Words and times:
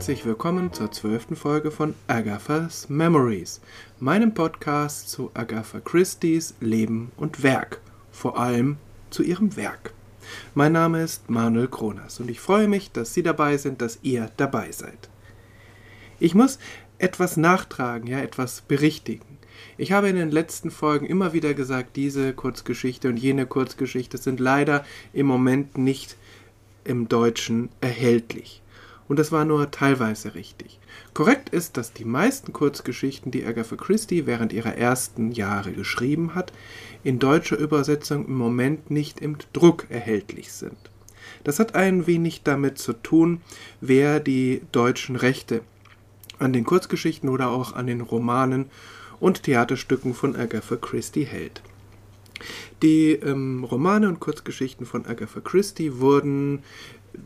Herzlich 0.00 0.24
willkommen 0.24 0.72
zur 0.72 0.90
zwölften 0.90 1.36
Folge 1.36 1.70
von 1.70 1.94
Agatha's 2.06 2.88
Memories, 2.88 3.60
meinem 3.98 4.32
Podcast 4.32 5.10
zu 5.10 5.30
Agatha 5.34 5.78
Christie's 5.78 6.54
Leben 6.58 7.12
und 7.18 7.42
Werk, 7.42 7.82
vor 8.10 8.38
allem 8.38 8.78
zu 9.10 9.22
ihrem 9.22 9.56
Werk. 9.56 9.92
Mein 10.54 10.72
Name 10.72 11.02
ist 11.02 11.28
Manuel 11.28 11.68
Kronas 11.68 12.18
und 12.18 12.30
ich 12.30 12.40
freue 12.40 12.66
mich, 12.66 12.90
dass 12.92 13.12
Sie 13.12 13.22
dabei 13.22 13.58
sind, 13.58 13.82
dass 13.82 13.98
ihr 14.00 14.30
dabei 14.38 14.72
seid. 14.72 15.10
Ich 16.18 16.34
muss 16.34 16.58
etwas 16.96 17.36
nachtragen, 17.36 18.06
ja, 18.06 18.20
etwas 18.20 18.62
berichtigen. 18.62 19.36
Ich 19.76 19.92
habe 19.92 20.08
in 20.08 20.16
den 20.16 20.30
letzten 20.30 20.70
Folgen 20.70 21.04
immer 21.04 21.34
wieder 21.34 21.52
gesagt, 21.52 21.96
diese 21.96 22.32
Kurzgeschichte 22.32 23.06
und 23.06 23.18
jene 23.18 23.44
Kurzgeschichte 23.44 24.16
sind 24.16 24.40
leider 24.40 24.82
im 25.12 25.26
Moment 25.26 25.76
nicht 25.76 26.16
im 26.84 27.06
Deutschen 27.06 27.68
erhältlich 27.82 28.59
und 29.10 29.18
das 29.18 29.32
war 29.32 29.44
nur 29.44 29.72
teilweise 29.72 30.36
richtig. 30.36 30.78
Korrekt 31.14 31.48
ist, 31.48 31.76
dass 31.76 31.92
die 31.92 32.04
meisten 32.04 32.52
Kurzgeschichten, 32.52 33.32
die 33.32 33.44
Agatha 33.44 33.74
Christie 33.74 34.24
während 34.24 34.52
ihrer 34.52 34.76
ersten 34.76 35.32
Jahre 35.32 35.72
geschrieben 35.72 36.36
hat, 36.36 36.52
in 37.02 37.18
deutscher 37.18 37.58
Übersetzung 37.58 38.26
im 38.26 38.36
Moment 38.36 38.92
nicht 38.92 39.20
im 39.20 39.36
Druck 39.52 39.86
erhältlich 39.88 40.52
sind. 40.52 40.76
Das 41.42 41.58
hat 41.58 41.74
ein 41.74 42.06
wenig 42.06 42.44
damit 42.44 42.78
zu 42.78 42.92
tun, 42.92 43.40
wer 43.80 44.20
die 44.20 44.62
deutschen 44.70 45.16
Rechte 45.16 45.62
an 46.38 46.52
den 46.52 46.64
Kurzgeschichten 46.64 47.28
oder 47.28 47.50
auch 47.50 47.72
an 47.72 47.88
den 47.88 48.02
Romanen 48.02 48.66
und 49.18 49.42
Theaterstücken 49.42 50.14
von 50.14 50.36
Agatha 50.36 50.76
Christie 50.76 51.24
hält. 51.24 51.62
Die 52.82 53.12
ähm, 53.12 53.64
Romane 53.64 54.08
und 54.08 54.20
Kurzgeschichten 54.20 54.86
von 54.86 55.04
Agatha 55.04 55.40
Christie 55.40 55.98
wurden 55.98 56.62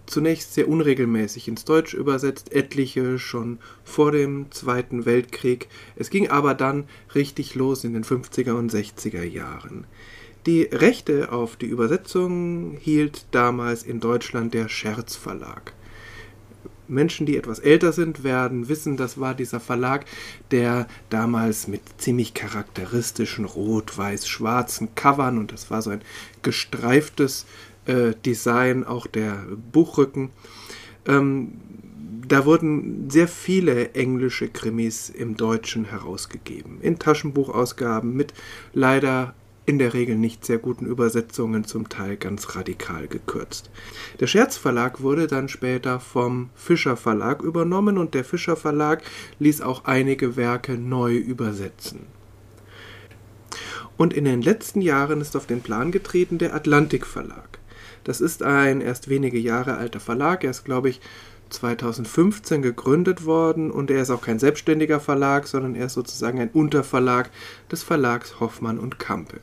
zunächst 0.06 0.54
sehr 0.54 0.68
unregelmäßig 0.68 1.48
ins 1.48 1.64
Deutsch 1.64 1.94
übersetzt, 1.94 2.52
etliche 2.52 3.18
schon 3.18 3.58
vor 3.84 4.12
dem 4.12 4.50
Zweiten 4.50 5.06
Weltkrieg. 5.06 5.68
Es 5.96 6.10
ging 6.10 6.28
aber 6.28 6.54
dann 6.54 6.84
richtig 7.14 7.54
los 7.54 7.84
in 7.84 7.94
den 7.94 8.04
50er 8.04 8.52
und 8.52 8.72
60er 8.72 9.22
Jahren. 9.22 9.86
Die 10.46 10.62
Rechte 10.62 11.32
auf 11.32 11.56
die 11.56 11.66
Übersetzung 11.66 12.76
hielt 12.78 13.24
damals 13.30 13.82
in 13.82 14.00
Deutschland 14.00 14.52
der 14.52 14.68
Scherz 14.68 15.16
Verlag. 15.16 15.72
Menschen, 16.86 17.24
die 17.24 17.36
etwas 17.38 17.60
älter 17.60 17.92
sind, 17.92 18.24
werden 18.24 18.68
wissen, 18.68 18.98
das 18.98 19.18
war 19.18 19.34
dieser 19.34 19.58
Verlag, 19.58 20.04
der 20.50 20.86
damals 21.08 21.66
mit 21.66 21.80
ziemlich 21.96 22.34
charakteristischen 22.34 23.46
rot-weiß-schwarzen 23.46 24.94
Covern 24.94 25.38
und 25.38 25.52
das 25.52 25.70
war 25.70 25.80
so 25.80 25.90
ein 25.90 26.02
gestreiftes 26.42 27.46
äh, 27.86 28.14
Design, 28.24 28.84
auch 28.84 29.06
der 29.06 29.44
Buchrücken. 29.72 30.30
Ähm, 31.06 31.52
da 32.26 32.46
wurden 32.46 33.10
sehr 33.10 33.28
viele 33.28 33.92
englische 33.92 34.48
Krimis 34.48 35.10
im 35.10 35.36
Deutschen 35.36 35.84
herausgegeben, 35.84 36.78
in 36.80 36.98
Taschenbuchausgaben 36.98 38.14
mit 38.14 38.32
leider 38.72 39.34
in 39.66 39.78
der 39.78 39.94
Regel 39.94 40.16
nicht 40.16 40.44
sehr 40.44 40.58
guten 40.58 40.86
Übersetzungen, 40.86 41.64
zum 41.64 41.88
Teil 41.88 42.16
ganz 42.16 42.54
radikal 42.54 43.08
gekürzt. 43.08 43.70
Der 44.20 44.26
Scherz 44.26 44.56
Verlag 44.56 45.00
wurde 45.00 45.26
dann 45.26 45.48
später 45.48 46.00
vom 46.00 46.50
Fischer 46.54 46.96
Verlag 46.96 47.42
übernommen 47.42 47.96
und 47.96 48.14
der 48.14 48.24
Fischer 48.24 48.56
Verlag 48.56 49.02
ließ 49.38 49.62
auch 49.62 49.84
einige 49.84 50.36
Werke 50.36 50.76
neu 50.76 51.16
übersetzen. 51.16 52.00
Und 53.96 54.12
in 54.12 54.24
den 54.24 54.42
letzten 54.42 54.82
Jahren 54.82 55.20
ist 55.20 55.36
auf 55.36 55.46
den 55.46 55.60
Plan 55.60 55.92
getreten 55.92 56.38
der 56.38 56.54
Atlantik 56.54 57.06
Verlag. 57.06 57.58
Das 58.04 58.20
ist 58.20 58.42
ein 58.42 58.80
erst 58.80 59.08
wenige 59.08 59.38
Jahre 59.38 59.76
alter 59.76 60.00
Verlag. 60.00 60.44
Er 60.44 60.50
ist, 60.50 60.64
glaube 60.64 60.90
ich, 60.90 61.00
2015 61.50 62.62
gegründet 62.62 63.24
worden 63.24 63.70
und 63.70 63.90
er 63.90 64.02
ist 64.02 64.10
auch 64.10 64.22
kein 64.22 64.38
selbstständiger 64.38 65.00
Verlag, 65.00 65.46
sondern 65.46 65.74
er 65.74 65.86
ist 65.86 65.94
sozusagen 65.94 66.40
ein 66.40 66.50
Unterverlag 66.50 67.30
des 67.70 67.82
Verlags 67.82 68.40
Hoffmann 68.40 68.78
und 68.78 68.98
Kampe. 68.98 69.40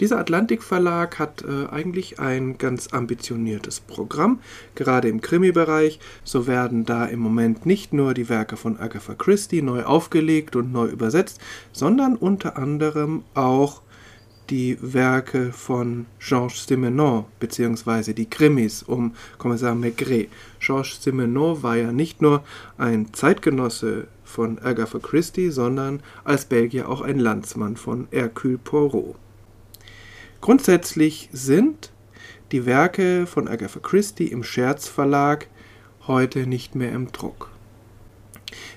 Dieser 0.00 0.18
Atlantik 0.18 0.62
Verlag 0.62 1.18
hat 1.18 1.42
äh, 1.42 1.66
eigentlich 1.70 2.20
ein 2.20 2.58
ganz 2.58 2.88
ambitioniertes 2.92 3.80
Programm, 3.80 4.40
gerade 4.74 5.08
im 5.08 5.20
Krimi-Bereich. 5.20 6.00
So 6.22 6.46
werden 6.46 6.84
da 6.84 7.06
im 7.06 7.20
Moment 7.20 7.66
nicht 7.66 7.92
nur 7.92 8.14
die 8.14 8.28
Werke 8.28 8.56
von 8.56 8.78
Agatha 8.78 9.14
Christie 9.14 9.62
neu 9.62 9.84
aufgelegt 9.84 10.56
und 10.56 10.72
neu 10.72 10.86
übersetzt, 10.86 11.40
sondern 11.72 12.16
unter 12.16 12.56
anderem 12.56 13.24
auch 13.34 13.82
die 14.50 14.76
Werke 14.80 15.52
von 15.52 16.06
Georges 16.18 16.66
Simenon 16.66 17.24
beziehungsweise 17.40 18.14
die 18.14 18.28
Krimis 18.28 18.82
um 18.82 19.14
Kommissar 19.38 19.74
Maigret. 19.74 20.28
Georges 20.60 21.02
Simenon 21.02 21.62
war 21.62 21.76
ja 21.76 21.92
nicht 21.92 22.20
nur 22.20 22.44
ein 22.76 23.12
Zeitgenosse 23.12 24.06
von 24.24 24.58
Agatha 24.58 24.98
Christie, 24.98 25.50
sondern 25.50 26.02
als 26.24 26.44
Belgier 26.44 26.88
auch 26.88 27.00
ein 27.00 27.18
Landsmann 27.18 27.76
von 27.76 28.08
Hercule 28.10 28.58
Poirot. 28.58 29.16
Grundsätzlich 30.40 31.28
sind 31.32 31.92
die 32.52 32.66
Werke 32.66 33.26
von 33.26 33.48
Agatha 33.48 33.80
Christie 33.80 34.26
im 34.28 34.44
Scherz 34.44 34.88
Verlag 34.88 35.48
heute 36.06 36.46
nicht 36.46 36.74
mehr 36.74 36.92
im 36.92 37.10
Druck. 37.12 37.50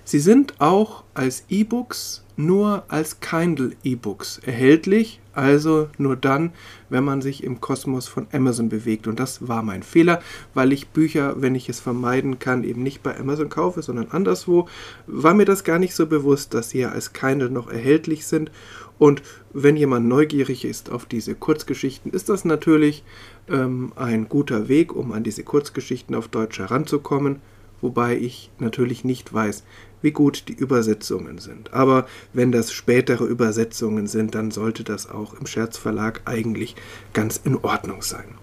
Sie 0.03 0.19
sind 0.19 0.61
auch 0.61 1.03
als 1.13 1.43
E-Books 1.49 2.23
nur 2.37 2.83
als 2.87 3.19
Kindle 3.19 3.71
E-Books 3.83 4.39
erhältlich, 4.45 5.19
also 5.33 5.89
nur 5.97 6.15
dann, 6.15 6.53
wenn 6.89 7.03
man 7.03 7.21
sich 7.21 7.43
im 7.43 7.59
Kosmos 7.59 8.07
von 8.07 8.27
Amazon 8.31 8.69
bewegt. 8.69 9.07
Und 9.07 9.19
das 9.19 9.47
war 9.47 9.63
mein 9.63 9.81
Fehler, 9.83 10.21
weil 10.53 10.71
ich 10.71 10.89
Bücher, 10.89 11.41
wenn 11.41 11.55
ich 11.55 11.67
es 11.67 11.79
vermeiden 11.79 12.37
kann, 12.37 12.63
eben 12.63 12.83
nicht 12.83 13.01
bei 13.01 13.19
Amazon 13.19 13.49
kaufe, 13.49 13.81
sondern 13.81 14.09
anderswo, 14.11 14.67
war 15.07 15.33
mir 15.33 15.45
das 15.45 15.63
gar 15.63 15.79
nicht 15.79 15.95
so 15.95 16.05
bewusst, 16.05 16.53
dass 16.53 16.69
sie 16.69 16.79
ja 16.79 16.89
als 16.91 17.11
Kindle 17.11 17.49
noch 17.49 17.69
erhältlich 17.69 18.27
sind. 18.27 18.51
Und 18.99 19.23
wenn 19.51 19.75
jemand 19.75 20.07
neugierig 20.07 20.63
ist 20.63 20.91
auf 20.91 21.05
diese 21.05 21.35
Kurzgeschichten, 21.35 22.11
ist 22.11 22.29
das 22.29 22.45
natürlich 22.45 23.03
ähm, 23.49 23.93
ein 23.95 24.29
guter 24.29 24.67
Weg, 24.67 24.95
um 24.95 25.11
an 25.11 25.23
diese 25.23 25.43
Kurzgeschichten 25.43 26.15
auf 26.15 26.27
Deutsch 26.27 26.59
heranzukommen 26.59 27.41
wobei 27.81 28.17
ich 28.17 28.51
natürlich 28.59 29.03
nicht 29.03 29.33
weiß, 29.33 29.63
wie 30.01 30.11
gut 30.11 30.47
die 30.47 30.53
Übersetzungen 30.53 31.39
sind. 31.39 31.73
Aber 31.73 32.07
wenn 32.33 32.51
das 32.51 32.71
spätere 32.71 33.25
Übersetzungen 33.25 34.07
sind, 34.07 34.35
dann 34.35 34.51
sollte 34.51 34.83
das 34.83 35.09
auch 35.09 35.33
im 35.33 35.47
Scherzverlag 35.47 36.21
eigentlich 36.25 36.75
ganz 37.13 37.39
in 37.43 37.55
Ordnung 37.57 38.01
sein. 38.01 38.35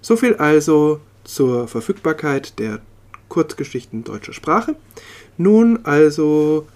Soviel 0.00 0.36
also 0.36 1.00
zur 1.24 1.68
Verfügbarkeit 1.68 2.58
der 2.58 2.80
Kurzgeschichten 3.28 4.04
deutscher 4.04 4.32
Sprache. 4.32 4.76
Nun 5.36 5.84
also 5.84 6.66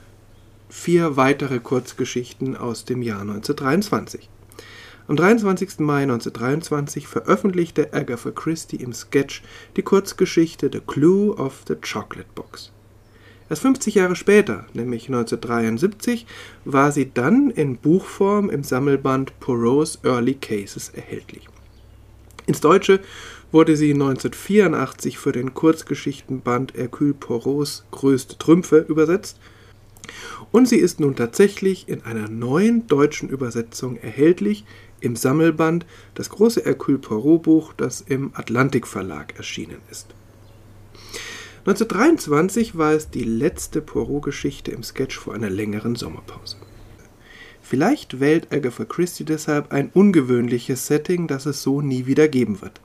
vier 0.68 1.16
weitere 1.16 1.60
Kurzgeschichten 1.60 2.56
aus 2.56 2.84
dem 2.84 3.02
Jahr 3.02 3.20
1923. 3.20 4.28
Am 5.08 5.16
23. 5.16 5.78
Mai 5.78 6.02
1923 6.02 7.06
veröffentlichte 7.06 7.94
Agatha 7.94 8.30
Christie 8.30 8.76
im 8.76 8.92
Sketch 8.92 9.42
die 9.76 9.82
Kurzgeschichte 9.82 10.68
The 10.70 10.80
Clue 10.80 11.34
of 11.34 11.62
the 11.66 11.76
Chocolate 11.76 12.28
Box. 12.34 12.72
Erst 13.50 13.62
50 13.62 13.94
Jahre 13.94 14.16
später, 14.16 14.66
nämlich 14.74 15.06
1973, 15.06 16.26
war 16.64 16.92
sie 16.92 17.10
dann 17.12 17.50
in 17.50 17.76
Buchform 17.76 18.50
im 18.50 18.62
Sammelband 18.62 19.38
Poirot's 19.40 19.98
Early 20.02 20.34
Cases 20.34 20.90
erhältlich. 20.90 21.48
Ins 22.46 22.60
Deutsche 22.60 23.00
wurde 23.50 23.76
sie 23.76 23.92
1984 23.92 25.18
für 25.18 25.32
den 25.32 25.54
Kurzgeschichtenband 25.54 26.74
Hercule 26.74 27.14
Poirots 27.14 27.84
größte 27.90 28.36
Trümpfe 28.38 28.78
übersetzt 28.88 29.38
und 30.52 30.68
sie 30.68 30.78
ist 30.78 31.00
nun 31.00 31.16
tatsächlich 31.16 31.88
in 31.88 32.02
einer 32.04 32.28
neuen 32.28 32.86
deutschen 32.86 33.28
Übersetzung 33.28 33.96
erhältlich 33.96 34.64
im 35.00 35.16
Sammelband 35.16 35.86
Das 36.14 36.30
große 36.30 36.64
Hercule 36.64 36.98
Poirot 36.98 37.42
Buch, 37.42 37.72
das 37.74 38.00
im 38.00 38.30
Atlantik 38.34 38.86
Verlag 38.86 39.36
erschienen 39.36 39.78
ist. 39.90 40.14
1923 41.68 42.78
war 42.78 42.94
es 42.94 43.10
die 43.10 43.24
letzte 43.24 43.82
Poirot-Geschichte 43.82 44.70
im 44.70 44.82
Sketch 44.82 45.18
vor 45.18 45.34
einer 45.34 45.50
längeren 45.50 45.96
Sommerpause. 45.96 46.56
Vielleicht 47.60 48.20
wählt 48.20 48.50
Agatha 48.50 48.86
Christie 48.86 49.26
deshalb 49.26 49.70
ein 49.70 49.90
ungewöhnliches 49.92 50.86
Setting, 50.86 51.26
das 51.26 51.44
es 51.44 51.62
so 51.62 51.82
nie 51.82 52.06
wieder 52.06 52.26
geben 52.26 52.62
wird. 52.62 52.80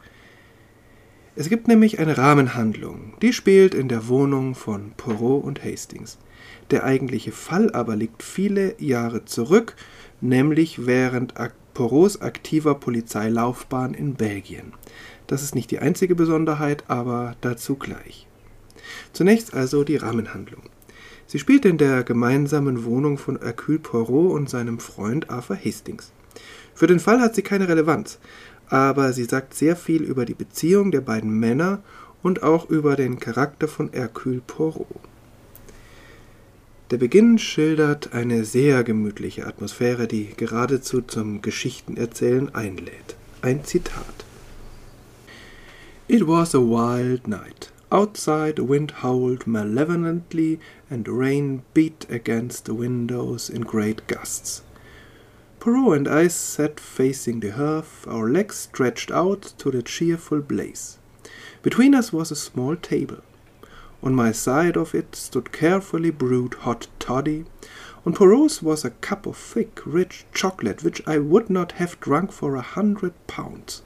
Es 1.37 1.47
gibt 1.47 1.69
nämlich 1.69 1.99
eine 1.99 2.17
Rahmenhandlung, 2.17 3.13
die 3.21 3.31
spielt 3.31 3.73
in 3.73 3.87
der 3.87 4.09
Wohnung 4.09 4.53
von 4.53 4.91
Poirot 4.97 5.45
und 5.45 5.63
Hastings. 5.63 6.17
Der 6.69 6.83
eigentliche 6.83 7.31
Fall 7.31 7.71
aber 7.71 7.95
liegt 7.95 8.21
viele 8.21 8.75
Jahre 8.81 9.23
zurück, 9.23 9.77
nämlich 10.19 10.85
während 10.85 11.35
Poirots 11.73 12.21
aktiver 12.21 12.75
Polizeilaufbahn 12.75 13.93
in 13.93 14.15
Belgien. 14.15 14.73
Das 15.25 15.41
ist 15.41 15.55
nicht 15.55 15.71
die 15.71 15.79
einzige 15.79 16.15
Besonderheit, 16.15 16.83
aber 16.89 17.37
dazu 17.39 17.77
gleich. 17.77 18.27
Zunächst 19.13 19.53
also 19.53 19.83
die 19.83 19.97
Rahmenhandlung. 19.97 20.63
Sie 21.27 21.39
spielt 21.39 21.65
in 21.65 21.77
der 21.77 22.03
gemeinsamen 22.03 22.85
Wohnung 22.85 23.17
von 23.17 23.39
Hercule 23.39 23.79
Poirot 23.79 24.33
und 24.33 24.49
seinem 24.49 24.79
Freund 24.79 25.29
Arthur 25.29 25.57
Hastings. 25.57 26.11
Für 26.75 26.87
den 26.87 26.99
Fall 26.99 27.21
hat 27.21 27.35
sie 27.35 27.41
keine 27.41 27.67
Relevanz, 27.67 28.19
aber 28.67 29.13
sie 29.13 29.23
sagt 29.23 29.53
sehr 29.53 29.75
viel 29.75 30.03
über 30.03 30.25
die 30.25 30.33
Beziehung 30.33 30.91
der 30.91 31.01
beiden 31.01 31.39
Männer 31.39 31.81
und 32.21 32.43
auch 32.43 32.69
über 32.69 32.95
den 32.95 33.19
Charakter 33.19 33.67
von 33.67 33.89
Hercule 33.91 34.41
Poirot. 34.45 34.87
Der 36.91 36.97
Beginn 36.97 37.39
schildert 37.39 38.13
eine 38.13 38.45
sehr 38.45 38.83
gemütliche 38.83 39.47
Atmosphäre, 39.47 40.07
die 40.07 40.29
geradezu 40.37 41.01
zum 41.01 41.41
Geschichtenerzählen 41.41 42.53
einlädt. 42.53 43.15
Ein 43.41 43.63
Zitat. 43.63 44.25
It 46.07 46.27
was 46.27 46.53
a 46.53 46.59
wild 46.59 47.27
night. 47.27 47.71
Outside 47.93 48.55
the 48.55 48.63
wind 48.63 48.89
howled 48.89 49.45
malevolently 49.45 50.59
and 50.89 51.07
rain 51.07 51.61
beat 51.75 52.07
against 52.09 52.65
the 52.65 52.73
windows 52.73 53.51
in 53.51 53.61
great 53.61 54.07
gusts. 54.07 54.63
Poirot 55.59 55.97
and 55.97 56.07
I 56.07 56.27
sat 56.27 56.79
facing 56.79 57.39
the 57.39 57.51
hearth, 57.51 58.07
our 58.07 58.31
legs 58.31 58.55
stretched 58.55 59.11
out 59.11 59.53
to 59.59 59.69
the 59.69 59.83
cheerful 59.83 60.41
blaze. 60.41 60.97
Between 61.61 61.93
us 61.93 62.11
was 62.11 62.31
a 62.31 62.35
small 62.35 62.75
table. 62.75 63.21
On 64.01 64.15
my 64.15 64.31
side 64.31 64.75
of 64.75 64.95
it 64.95 65.15
stood 65.15 65.51
carefully 65.51 66.09
brewed 66.09 66.55
hot 66.55 66.87
toddy. 66.97 67.45
On 68.07 68.13
Poirot's 68.13 68.63
was 68.63 68.83
a 68.83 68.89
cup 68.89 69.27
of 69.27 69.37
thick, 69.37 69.79
rich 69.85 70.25
chocolate, 70.33 70.83
which 70.83 71.03
I 71.05 71.19
would 71.19 71.47
not 71.47 71.73
have 71.73 71.99
drunk 71.99 72.31
for 72.31 72.55
a 72.55 72.61
hundred 72.61 73.13
pounds. 73.27 73.83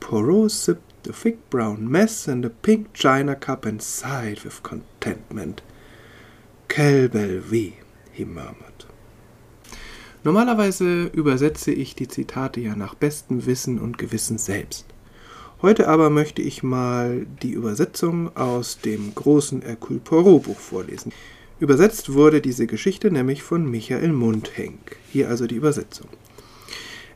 Poirot 0.00 0.50
sipped 0.50 0.85
the 1.06 1.12
thick 1.12 1.48
brown 1.50 1.88
mess 1.88 2.26
in 2.26 2.44
a 2.44 2.50
pink 2.50 2.92
china 2.92 3.36
cup 3.36 3.64
and 3.64 3.80
sighed 3.80 4.44
with 4.44 4.62
contentment. 4.62 5.62
Belle 6.68 7.40
vie, 7.40 7.76
he 8.12 8.24
murmured. 8.24 8.86
Normalerweise 10.24 11.04
übersetze 11.12 11.70
ich 11.70 11.94
die 11.94 12.08
Zitate 12.08 12.60
ja 12.60 12.74
nach 12.74 12.96
bestem 12.96 13.46
Wissen 13.46 13.78
und 13.78 13.98
Gewissen 13.98 14.38
selbst. 14.38 14.86
Heute 15.62 15.88
aber 15.88 16.10
möchte 16.10 16.42
ich 16.42 16.64
mal 16.64 17.24
die 17.42 17.52
Übersetzung 17.52 18.36
aus 18.36 18.80
dem 18.80 19.14
großen 19.14 19.62
Hercule 19.62 20.00
Poirot 20.00 20.42
Buch 20.42 20.58
vorlesen. 20.58 21.12
Übersetzt 21.60 22.12
wurde 22.12 22.40
diese 22.40 22.66
Geschichte 22.66 23.12
nämlich 23.12 23.44
von 23.44 23.70
Michael 23.70 24.12
Mundhenk. 24.12 24.96
Hier 25.12 25.28
also 25.28 25.46
die 25.46 25.54
Übersetzung. 25.54 26.08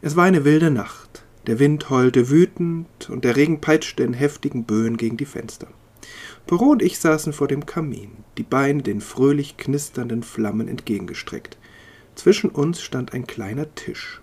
Es 0.01 0.15
war 0.15 0.25
eine 0.25 0.45
wilde 0.45 0.71
Nacht. 0.71 1.20
Der 1.47 1.59
Wind 1.59 1.89
heulte 1.89 2.29
wütend 2.29 3.09
und 3.09 3.25
der 3.25 3.37
Regen 3.37 3.61
peitschte 3.61 4.03
in 4.03 4.13
heftigen 4.13 4.65
Böen 4.65 4.97
gegen 4.97 5.17
die 5.17 5.25
Fenster. 5.25 5.69
Poirot 6.47 6.73
und 6.73 6.83
ich 6.83 6.99
saßen 6.99 7.33
vor 7.33 7.49
dem 7.49 7.65
Kamin, 7.65 8.11
die 8.37 8.43
Beine 8.43 8.83
den 8.83 9.01
fröhlich 9.01 9.57
knisternden 9.57 10.23
Flammen 10.23 10.69
entgegengestreckt. 10.69 11.57
Zwischen 12.15 12.51
uns 12.51 12.83
stand 12.83 13.15
ein 13.15 13.27
kleiner 13.27 13.75
Tisch. 13.75 14.21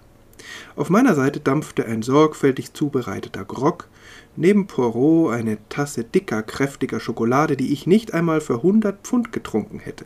Auf 0.76 0.90
meiner 0.90 1.16
Seite 1.16 1.40
dampfte 1.40 1.86
ein 1.86 2.04
sorgfältig 2.04 2.74
zubereiteter 2.74 3.46
Grog, 3.46 3.90
neben 4.36 4.68
Poirot 4.68 5.34
eine 5.34 5.58
Tasse 5.70 6.04
dicker, 6.04 6.44
kräftiger 6.44 7.00
Schokolade, 7.00 7.58
die 7.58 7.74
ich 7.74 7.88
nicht 7.88 8.14
einmal 8.14 8.42
für 8.42 8.62
hundert 8.62 9.02
Pfund 9.02 9.32
getrunken 9.32 9.80
hätte. 9.80 10.06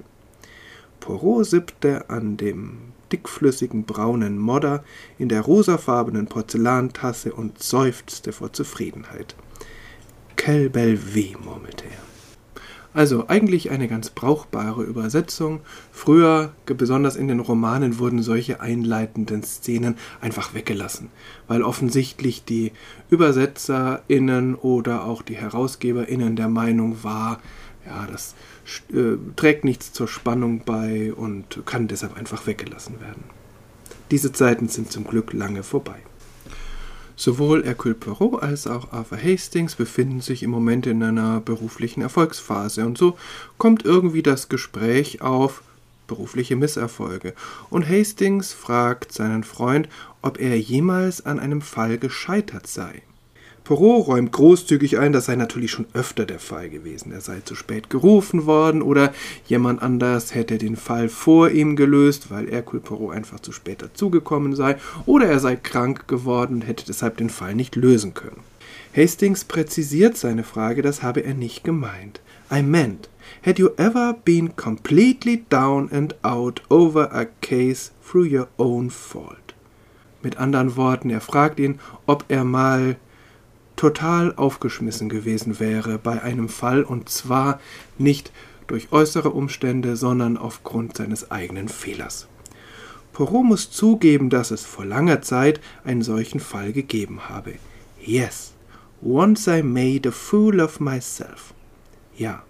Poirot 0.99 1.45
sippte 1.45 2.09
an 2.09 2.37
dem 2.37 2.90
dickflüssigen 3.11 3.83
braunen 3.83 4.37
Modder 4.37 4.83
in 5.17 5.29
der 5.29 5.41
rosafarbenen 5.41 6.27
Porzellantasse 6.27 7.33
und 7.33 7.61
seufzte 7.61 8.31
vor 8.31 8.53
Zufriedenheit. 8.53 9.35
Belle 10.45 10.97
vie, 10.97 11.35
murmelte 11.43 11.85
er. 11.85 12.11
Also 12.93 13.27
eigentlich 13.29 13.71
eine 13.71 13.87
ganz 13.87 14.09
brauchbare 14.09 14.83
Übersetzung. 14.83 15.61
Früher, 15.91 16.51
besonders 16.65 17.15
in 17.15 17.29
den 17.29 17.39
Romanen, 17.39 17.99
wurden 17.99 18.21
solche 18.21 18.59
einleitenden 18.59 19.43
Szenen 19.43 19.95
einfach 20.19 20.53
weggelassen, 20.53 21.09
weil 21.47 21.63
offensichtlich 21.63 22.43
die 22.43 22.73
Übersetzerinnen 23.09 24.55
oder 24.55 25.05
auch 25.05 25.21
die 25.21 25.37
Herausgeberinnen 25.37 26.35
der 26.35 26.49
Meinung 26.49 27.01
war, 27.03 27.39
ja, 27.85 28.07
das 28.11 28.35
äh, 28.93 29.17
trägt 29.35 29.63
nichts 29.63 29.93
zur 29.93 30.07
Spannung 30.07 30.63
bei 30.65 31.13
und 31.13 31.65
kann 31.65 31.87
deshalb 31.87 32.17
einfach 32.17 32.47
weggelassen 32.47 32.99
werden. 33.01 33.23
Diese 34.11 34.31
Zeiten 34.31 34.67
sind 34.67 34.91
zum 34.91 35.05
Glück 35.05 35.33
lange 35.33 35.63
vorbei. 35.63 35.99
Sowohl 37.15 37.63
Hercule 37.63 37.95
Poirot 37.95 38.41
als 38.41 38.65
auch 38.65 38.91
Arthur 38.91 39.17
Hastings 39.17 39.75
befinden 39.75 40.21
sich 40.21 40.43
im 40.43 40.49
Moment 40.49 40.87
in 40.87 41.03
einer 41.03 41.39
beruflichen 41.39 42.01
Erfolgsphase 42.01 42.85
und 42.85 42.97
so 42.97 43.15
kommt 43.57 43.85
irgendwie 43.85 44.23
das 44.23 44.49
Gespräch 44.49 45.21
auf 45.21 45.61
berufliche 46.07 46.55
Misserfolge 46.55 47.33
und 47.69 47.87
Hastings 47.87 48.53
fragt 48.53 49.13
seinen 49.13 49.43
Freund, 49.43 49.87
ob 50.21 50.39
er 50.39 50.59
jemals 50.59 51.25
an 51.25 51.39
einem 51.39 51.61
Fall 51.61 51.97
gescheitert 51.97 52.67
sei. 52.67 53.03
Poirot 53.63 54.07
räumt 54.07 54.31
großzügig 54.31 54.97
ein, 54.97 55.13
das 55.13 55.25
sei 55.25 55.35
natürlich 55.35 55.71
schon 55.71 55.85
öfter 55.93 56.25
der 56.25 56.39
Fall 56.39 56.69
gewesen. 56.69 57.11
Er 57.11 57.21
sei 57.21 57.41
zu 57.41 57.55
spät 57.55 57.89
gerufen 57.89 58.45
worden 58.47 58.81
oder 58.81 59.13
jemand 59.45 59.83
anders 59.83 60.33
hätte 60.33 60.57
den 60.57 60.75
Fall 60.75 61.09
vor 61.09 61.51
ihm 61.51 61.75
gelöst, 61.75 62.31
weil 62.31 62.49
Hercule 62.49 62.81
Poirot 62.81 63.13
einfach 63.13 63.39
zu 63.39 63.51
spät 63.51 63.81
dazugekommen 63.81 64.55
sei, 64.55 64.77
oder 65.05 65.27
er 65.27 65.39
sei 65.39 65.55
krank 65.55 66.07
geworden 66.07 66.55
und 66.55 66.61
hätte 66.67 66.85
deshalb 66.87 67.17
den 67.17 67.29
Fall 67.29 67.53
nicht 67.53 67.75
lösen 67.75 68.13
können. 68.15 68.41
Hastings 68.95 69.45
präzisiert 69.45 70.17
seine 70.17 70.43
Frage, 70.43 70.81
das 70.81 71.03
habe 71.03 71.21
er 71.21 71.33
nicht 71.33 71.63
gemeint. 71.63 72.19
I 72.51 72.61
meant, 72.61 73.09
had 73.45 73.59
you 73.59 73.69
ever 73.77 74.17
been 74.25 74.55
completely 74.55 75.45
down 75.49 75.89
and 75.91 76.15
out 76.23 76.61
over 76.69 77.13
a 77.13 77.25
case 77.41 77.91
through 78.05 78.25
your 78.25 78.47
own 78.57 78.89
fault? 78.89 79.55
Mit 80.21 80.37
anderen 80.37 80.75
Worten, 80.75 81.09
er 81.09 81.21
fragt 81.21 81.59
ihn, 81.59 81.79
ob 82.05 82.25
er 82.27 82.43
mal 82.43 82.97
total 83.81 84.35
aufgeschmissen 84.35 85.09
gewesen 85.09 85.59
wäre 85.59 85.97
bei 85.97 86.21
einem 86.21 86.49
Fall 86.49 86.83
und 86.83 87.09
zwar 87.09 87.59
nicht 87.97 88.31
durch 88.67 88.91
äußere 88.91 89.31
Umstände, 89.31 89.95
sondern 89.95 90.37
aufgrund 90.37 90.97
seines 90.97 91.31
eigenen 91.31 91.67
Fehlers. 91.67 92.27
Poirot 93.11 93.43
muss 93.43 93.71
zugeben, 93.71 94.29
dass 94.29 94.51
es 94.51 94.65
vor 94.65 94.85
langer 94.85 95.23
Zeit 95.23 95.59
einen 95.83 96.03
solchen 96.03 96.39
Fall 96.39 96.73
gegeben 96.73 97.27
habe. 97.27 97.55
Yes, 97.99 98.53
once 99.01 99.47
I 99.47 99.63
made 99.63 100.07
a 100.07 100.11
fool 100.11 100.61
of 100.61 100.79
myself. 100.79 101.55
Ja, 102.15 102.43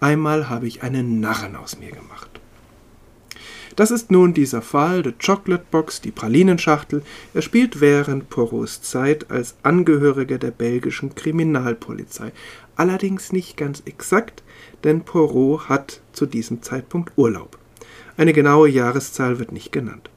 einmal 0.00 0.50
habe 0.50 0.66
ich 0.66 0.82
einen 0.82 1.20
Narren 1.20 1.56
aus 1.56 1.78
mir 1.78 1.90
gemacht. 1.90 2.35
Das 3.76 3.90
ist 3.90 4.10
nun 4.10 4.32
dieser 4.32 4.62
Fall, 4.62 5.04
The 5.04 5.12
Chocolate 5.12 5.66
Box, 5.70 6.00
die 6.00 6.10
Pralinenschachtel. 6.10 7.02
Er 7.34 7.42
spielt 7.42 7.82
während 7.82 8.30
Poros 8.30 8.80
Zeit 8.80 9.30
als 9.30 9.54
Angehöriger 9.62 10.38
der 10.38 10.50
belgischen 10.50 11.14
Kriminalpolizei. 11.14 12.32
Allerdings 12.74 13.32
nicht 13.32 13.58
ganz 13.58 13.82
exakt, 13.84 14.42
denn 14.82 15.02
Poirot 15.02 15.68
hat 15.68 16.00
zu 16.12 16.24
diesem 16.24 16.62
Zeitpunkt 16.62 17.12
Urlaub. 17.16 17.58
Eine 18.16 18.32
genaue 18.32 18.70
Jahreszahl 18.70 19.38
wird 19.38 19.52
nicht 19.52 19.72
genannt. 19.72 20.08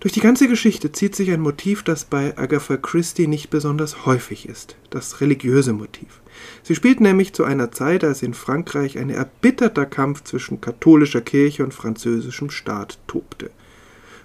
Durch 0.00 0.12
die 0.12 0.20
ganze 0.20 0.46
Geschichte 0.46 0.92
zieht 0.92 1.16
sich 1.16 1.30
ein 1.30 1.40
Motiv, 1.40 1.82
das 1.82 2.04
bei 2.04 2.36
Agatha 2.36 2.76
Christie 2.76 3.26
nicht 3.26 3.48
besonders 3.48 4.04
häufig 4.04 4.46
ist, 4.46 4.76
das 4.90 5.22
religiöse 5.22 5.72
Motiv. 5.72 6.20
Sie 6.62 6.74
spielt 6.74 7.00
nämlich 7.00 7.32
zu 7.32 7.44
einer 7.44 7.72
Zeit, 7.72 8.04
als 8.04 8.22
in 8.22 8.34
Frankreich 8.34 8.98
ein 8.98 9.08
erbitterter 9.08 9.86
Kampf 9.86 10.22
zwischen 10.24 10.60
katholischer 10.60 11.22
Kirche 11.22 11.64
und 11.64 11.72
französischem 11.72 12.50
Staat 12.50 12.98
tobte. 13.06 13.50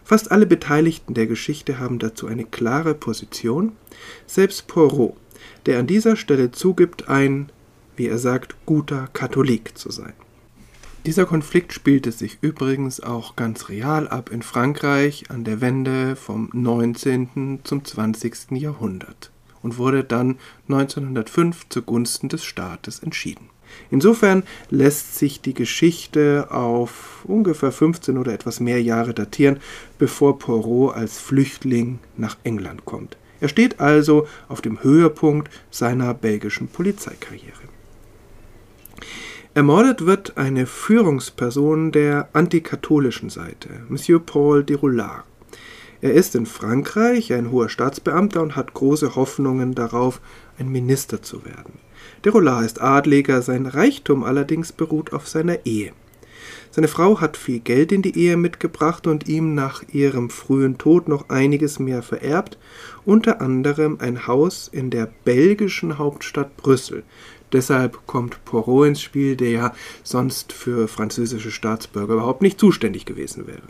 Fast 0.03 0.29
alle 0.31 0.45
Beteiligten 0.45 1.13
der 1.13 1.27
Geschichte 1.27 1.79
haben 1.79 1.99
dazu 1.99 2.27
eine 2.27 2.43
klare 2.43 2.93
Position, 2.93 3.71
selbst 4.27 4.67
Poirot, 4.67 5.15
der 5.65 5.79
an 5.79 5.87
dieser 5.87 6.17
Stelle 6.17 6.51
zugibt, 6.51 7.07
ein, 7.07 7.49
wie 7.95 8.07
er 8.07 8.17
sagt, 8.17 8.55
guter 8.65 9.07
Katholik 9.13 9.77
zu 9.77 9.89
sein. 9.89 10.13
Dieser 11.07 11.25
Konflikt 11.25 11.73
spielte 11.73 12.11
sich 12.11 12.37
übrigens 12.41 12.99
auch 12.99 13.35
ganz 13.35 13.69
real 13.69 14.07
ab 14.07 14.29
in 14.31 14.43
Frankreich 14.43 15.31
an 15.31 15.43
der 15.43 15.59
Wende 15.59 16.15
vom 16.15 16.51
19. 16.53 17.61
zum 17.63 17.83
20. 17.83 18.51
Jahrhundert 18.51 19.31
und 19.63 19.79
wurde 19.79 20.03
dann 20.03 20.37
1905 20.69 21.69
zugunsten 21.69 22.29
des 22.29 22.43
Staates 22.43 22.99
entschieden. 22.99 23.49
Insofern 23.89 24.43
lässt 24.69 25.15
sich 25.15 25.41
die 25.41 25.55
Geschichte 25.55 26.51
auf 26.51 27.23
ungefähr 27.23 27.71
15 27.71 28.19
oder 28.19 28.31
etwas 28.31 28.59
mehr 28.59 28.81
Jahre 28.83 29.15
datieren, 29.15 29.59
bevor 29.97 30.37
Poirot 30.37 30.93
als 30.95 31.17
Flüchtling 31.17 31.97
nach 32.15 32.37
England 32.43 32.85
kommt. 32.85 33.17
Er 33.39 33.47
steht 33.47 33.79
also 33.79 34.27
auf 34.49 34.61
dem 34.61 34.83
Höhepunkt 34.83 35.49
seiner 35.71 36.13
belgischen 36.13 36.67
Polizeikarriere. 36.67 37.71
Ermordet 39.53 40.05
wird 40.05 40.37
eine 40.37 40.65
Führungsperson 40.65 41.91
der 41.91 42.29
antikatholischen 42.31 43.29
Seite, 43.29 43.67
Monsieur 43.89 44.21
Paul 44.21 44.63
de 44.63 44.77
Roulard. 44.77 45.25
Er 45.99 46.13
ist 46.13 46.35
in 46.35 46.45
Frankreich 46.45 47.33
ein 47.33 47.51
hoher 47.51 47.67
Staatsbeamter 47.67 48.41
und 48.41 48.55
hat 48.55 48.73
große 48.73 49.13
Hoffnungen 49.17 49.75
darauf, 49.75 50.21
ein 50.57 50.69
Minister 50.69 51.21
zu 51.21 51.43
werden. 51.43 51.73
De 52.23 52.31
Roulard 52.31 52.65
ist 52.65 52.81
Adliger, 52.81 53.41
sein 53.41 53.65
Reichtum 53.65 54.23
allerdings 54.23 54.71
beruht 54.71 55.11
auf 55.11 55.27
seiner 55.27 55.65
Ehe. 55.65 55.91
Seine 56.69 56.87
Frau 56.87 57.19
hat 57.19 57.35
viel 57.35 57.59
Geld 57.59 57.91
in 57.91 58.01
die 58.01 58.17
Ehe 58.17 58.37
mitgebracht 58.37 59.05
und 59.05 59.27
ihm 59.27 59.53
nach 59.53 59.83
ihrem 59.91 60.29
frühen 60.29 60.77
Tod 60.77 61.09
noch 61.09 61.27
einiges 61.27 61.77
mehr 61.77 62.01
vererbt, 62.01 62.57
unter 63.03 63.41
anderem 63.41 63.97
ein 63.99 64.27
Haus 64.27 64.69
in 64.71 64.89
der 64.89 65.09
belgischen 65.25 65.97
Hauptstadt 65.97 66.55
Brüssel. 66.55 67.03
Deshalb 67.53 68.07
kommt 68.07 68.43
Poirot 68.45 68.87
ins 68.87 69.01
Spiel, 69.01 69.35
der 69.35 69.49
ja 69.49 69.73
sonst 70.03 70.53
für 70.53 70.87
französische 70.87 71.51
Staatsbürger 71.51 72.13
überhaupt 72.13 72.41
nicht 72.41 72.59
zuständig 72.59 73.05
gewesen 73.05 73.47
wäre. 73.47 73.67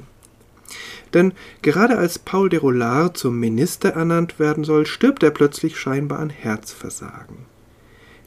Denn 1.13 1.33
gerade 1.61 1.97
als 1.97 2.19
Paul 2.19 2.49
de 2.49 2.59
Rollard 2.59 3.17
zum 3.17 3.39
Minister 3.39 3.89
ernannt 3.89 4.39
werden 4.39 4.63
soll, 4.63 4.85
stirbt 4.85 5.23
er 5.23 5.31
plötzlich 5.31 5.77
scheinbar 5.77 6.19
an 6.19 6.29
Herzversagen. 6.29 7.37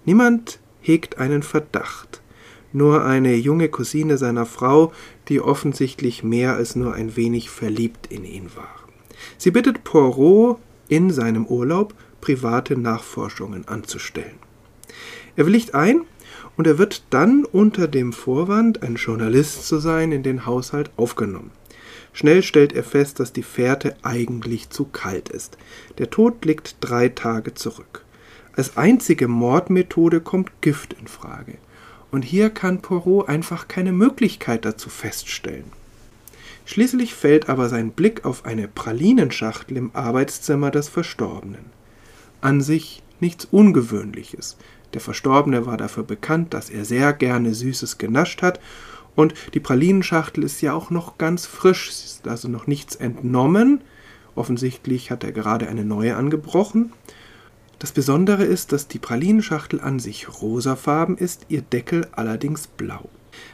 Niemand 0.05 0.59
hegt 0.81 1.19
einen 1.19 1.43
Verdacht, 1.43 2.21
nur 2.73 3.05
eine 3.05 3.35
junge 3.37 3.69
Cousine 3.69 4.19
seiner 4.19 4.45
Frau, 4.45 4.93
die 5.29 5.41
offensichtlich 5.41 6.23
mehr 6.23 6.55
als 6.57 6.77
nur 6.77 6.93
ein 6.95 7.17
wenig 7.17 7.49
verliebt 7.49 8.09
in 8.11 8.25
ihn 8.25 8.51
war. 8.55 8.75
Sie 9.39 9.51
bittet 9.51 9.85
Poirot, 9.85 10.59
in 10.89 11.11
seinem 11.11 11.47
Urlaub 11.47 11.95
private 12.21 12.77
Nachforschungen 12.77 13.67
anzustellen. 13.67 14.39
Er 15.37 15.47
willigt 15.47 15.75
ein 15.75 16.03
und 16.57 16.67
er 16.67 16.79
wird 16.79 17.03
dann 17.11 17.45
unter 17.45 17.89
dem 17.89 18.13
Vorwand, 18.13 18.83
ein 18.83 18.97
Journalist 18.97 19.67
zu 19.67 19.79
sein, 19.79 20.13
in 20.13 20.23
den 20.23 20.47
Haushalt 20.47 20.91
aufgenommen. 20.97 21.51
Schnell 22.13 22.45
stellt 22.45 22.73
er 22.73 22.85
fest, 22.85 23.19
dass 23.19 23.33
die 23.33 23.43
Fährte 23.43 23.97
eigentlich 24.03 24.71
zu 24.71 24.85
kalt 24.85 25.29
ist. 25.29 25.59
Der 25.99 26.11
Tod 26.11 26.45
liegt 26.45 26.77
drei 26.81 27.09
Tage 27.09 27.55
zurück. 27.55 28.05
Als 28.55 28.77
einzige 28.77 29.27
Mordmethode 29.27 30.21
kommt 30.21 30.53
Gift 30.61 30.93
in 30.93 31.09
Frage. 31.09 31.59
Und 32.13 32.23
hier 32.23 32.51
kann 32.51 32.81
Poirot 32.81 33.29
einfach 33.29 33.67
keine 33.67 33.91
Möglichkeit 33.91 34.65
dazu 34.65 34.89
feststellen. 34.89 35.73
Schließlich 36.65 37.15
fällt 37.15 37.49
aber 37.49 37.69
sein 37.69 37.91
Blick 37.91 38.25
auf 38.25 38.45
eine 38.45 38.69
Pralinenschachtel 38.69 39.77
im 39.77 39.91
Arbeitszimmer 39.93 40.71
des 40.71 40.89
Verstorbenen. 40.89 41.65
An 42.41 42.61
sich 42.61 43.03
nichts 43.19 43.47
Ungewöhnliches. 43.47 44.57
Der 44.95 45.01
Verstorbene 45.01 45.67
war 45.67 45.77
dafür 45.77 46.05
bekannt, 46.05 46.55
dass 46.55 46.71
er 46.71 46.85
sehr 46.85 47.13
gerne 47.13 47.55
Süßes 47.55 47.99
genascht 47.99 48.43
hat 48.43 48.61
und 49.17 49.35
die 49.55 49.61
Pralinenschachtel 49.61 50.43
ist 50.43 50.61
ja 50.61 50.73
auch 50.73 50.91
noch 50.91 51.19
ganz 51.19 51.47
frisch, 51.47 51.89
es 51.89 52.05
ist 52.05 52.29
also 52.29 52.49
noch 52.49 52.67
nichts 52.67 52.97
entnommen. 52.97 53.81
Offensichtlich 54.35 55.11
hat 55.11 55.23
er 55.23 55.33
gerade 55.33 55.69
eine 55.69 55.85
neue 55.85 56.17
angebrochen. 56.17 56.93
Das 57.79 57.93
Besondere 57.93 58.45
ist, 58.45 58.73
dass 58.73 58.89
die 58.89 58.99
Pralinenschachtel 58.99 59.81
an 59.81 59.99
sich 59.99 60.41
rosafarben 60.41 61.17
ist, 61.17 61.47
ihr 61.49 61.63
Deckel 61.63 62.09
allerdings 62.13 62.67
blau. 62.67 63.09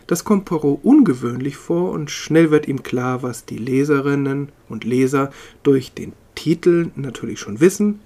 Das 0.06 0.24
kommt 0.24 0.44
Poirot 0.44 0.80
ungewöhnlich 0.82 1.56
vor 1.56 1.90
und 1.90 2.10
schnell 2.10 2.50
wird 2.50 2.68
ihm 2.68 2.82
klar, 2.82 3.22
was 3.22 3.44
die 3.44 3.58
Leserinnen 3.58 4.50
und 4.68 4.84
Leser 4.84 5.30
durch 5.62 5.92
den 5.92 6.12
Titel 6.34 6.90
natürlich 6.96 7.40
schon 7.40 7.60
wissen. 7.60 8.00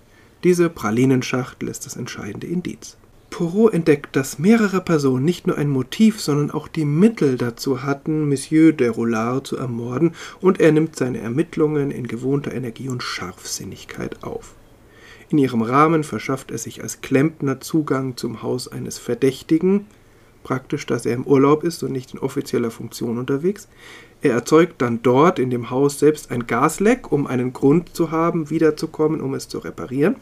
Diese 0.44 0.70
Pralinenschachtel 0.70 1.68
ist 1.68 1.86
das 1.86 1.96
entscheidende 1.96 2.46
Indiz. 2.46 2.96
Poirot 3.34 3.74
entdeckt, 3.74 4.14
dass 4.14 4.38
mehrere 4.38 4.80
Personen 4.80 5.24
nicht 5.24 5.48
nur 5.48 5.58
ein 5.58 5.68
Motiv, 5.68 6.20
sondern 6.20 6.52
auch 6.52 6.68
die 6.68 6.84
Mittel 6.84 7.36
dazu 7.36 7.82
hatten, 7.82 8.28
Monsieur 8.28 8.70
de 8.70 8.86
Roulard 8.86 9.44
zu 9.44 9.56
ermorden, 9.56 10.14
und 10.40 10.60
er 10.60 10.70
nimmt 10.70 10.94
seine 10.94 11.18
Ermittlungen 11.18 11.90
in 11.90 12.06
gewohnter 12.06 12.52
Energie 12.52 12.88
und 12.88 13.02
Scharfsinnigkeit 13.02 14.22
auf. 14.22 14.54
In 15.30 15.38
ihrem 15.38 15.62
Rahmen 15.62 16.04
verschafft 16.04 16.52
er 16.52 16.58
sich 16.58 16.80
als 16.80 17.00
Klempner 17.00 17.60
Zugang 17.60 18.16
zum 18.16 18.40
Haus 18.44 18.68
eines 18.68 18.98
Verdächtigen, 18.98 19.86
praktisch, 20.44 20.86
dass 20.86 21.04
er 21.04 21.14
im 21.14 21.26
Urlaub 21.26 21.64
ist 21.64 21.82
und 21.82 21.90
nicht 21.90 22.14
in 22.14 22.20
offizieller 22.20 22.70
Funktion 22.70 23.18
unterwegs. 23.18 23.66
Er 24.22 24.34
erzeugt 24.34 24.80
dann 24.80 25.02
dort 25.02 25.40
in 25.40 25.50
dem 25.50 25.70
Haus 25.70 25.98
selbst 25.98 26.30
ein 26.30 26.46
Gasleck, 26.46 27.10
um 27.10 27.26
einen 27.26 27.52
Grund 27.52 27.96
zu 27.96 28.12
haben, 28.12 28.48
wiederzukommen, 28.50 29.20
um 29.20 29.34
es 29.34 29.48
zu 29.48 29.58
reparieren. 29.58 30.14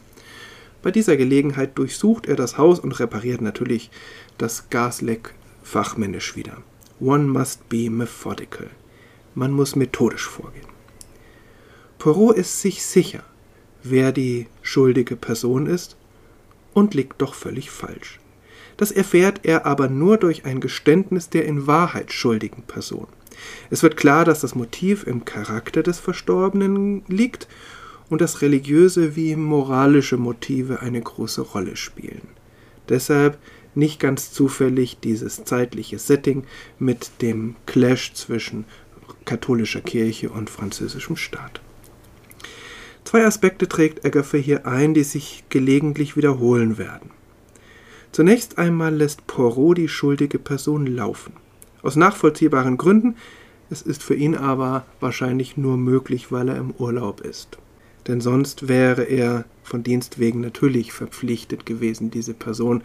Bei 0.83 0.91
dieser 0.91 1.15
Gelegenheit 1.15 1.77
durchsucht 1.77 2.27
er 2.27 2.35
das 2.35 2.57
Haus 2.57 2.79
und 2.79 2.99
repariert 2.99 3.41
natürlich 3.41 3.89
das 4.37 4.69
Gasleck 4.69 5.33
fachmännisch 5.63 6.35
wieder. 6.35 6.57
One 6.99 7.23
must 7.23 7.69
be 7.69 7.89
methodical. 7.89 8.69
Man 9.33 9.53
muss 9.53 9.75
methodisch 9.75 10.27
vorgehen. 10.27 10.67
Poirot 11.97 12.35
ist 12.35 12.59
sich 12.59 12.83
sicher, 12.85 13.23
wer 13.81 14.11
die 14.11 14.47
schuldige 14.61 15.15
Person 15.15 15.67
ist 15.67 15.95
und 16.73 16.93
liegt 16.93 17.21
doch 17.21 17.33
völlig 17.33 17.71
falsch. 17.71 18.19
Das 18.75 18.91
erfährt 18.91 19.41
er 19.43 19.65
aber 19.65 19.87
nur 19.87 20.17
durch 20.17 20.45
ein 20.45 20.59
Geständnis 20.59 21.29
der 21.29 21.45
in 21.45 21.65
Wahrheit 21.65 22.11
schuldigen 22.11 22.63
Person. 22.63 23.07
Es 23.69 23.83
wird 23.83 23.97
klar, 23.97 24.25
dass 24.25 24.41
das 24.41 24.55
Motiv 24.55 25.07
im 25.07 25.23
Charakter 25.23 25.81
des 25.81 25.99
Verstorbenen 25.99 27.03
liegt 27.07 27.47
und 28.13 28.21
dass 28.21 28.43
religiöse 28.43 29.15
wie 29.15 29.35
moralische 29.35 30.17
Motive 30.17 30.81
eine 30.81 31.01
große 31.01 31.41
Rolle 31.41 31.75
spielen. 31.75 32.27
Deshalb 32.87 33.39
nicht 33.73 33.99
ganz 33.99 34.31
zufällig 34.31 34.99
dieses 34.99 35.45
zeitliche 35.45 35.97
Setting 35.97 36.43
mit 36.77 37.23
dem 37.23 37.55
Clash 37.65 38.13
zwischen 38.13 38.65
katholischer 39.25 39.81
Kirche 39.81 40.29
und 40.29 40.51
französischem 40.51 41.15
Staat. 41.15 41.59
Zwei 43.03 43.25
Aspekte 43.25 43.67
trägt 43.67 44.05
Agatha 44.05 44.37
hier 44.37 44.67
ein, 44.67 44.93
die 44.93 45.03
sich 45.03 45.43
gelegentlich 45.49 46.15
wiederholen 46.15 46.77
werden. 46.77 47.09
Zunächst 48.11 48.59
einmal 48.59 48.93
lässt 48.93 49.25
Poirot 49.25 49.79
die 49.79 49.87
schuldige 49.87 50.37
Person 50.37 50.85
laufen. 50.85 51.33
Aus 51.81 51.95
nachvollziehbaren 51.95 52.77
Gründen, 52.77 53.15
es 53.71 53.81
ist 53.81 54.03
für 54.03 54.13
ihn 54.13 54.35
aber 54.35 54.85
wahrscheinlich 54.99 55.57
nur 55.57 55.77
möglich, 55.77 56.31
weil 56.31 56.49
er 56.49 56.57
im 56.57 56.75
Urlaub 56.77 57.21
ist 57.21 57.57
denn 58.07 58.21
sonst 58.21 58.67
wäre 58.67 59.03
er 59.03 59.45
von 59.63 59.83
Dienst 59.83 60.19
wegen 60.19 60.41
natürlich 60.41 60.93
verpflichtet 60.93 61.65
gewesen, 61.65 62.11
diese 62.11 62.33
Person 62.33 62.83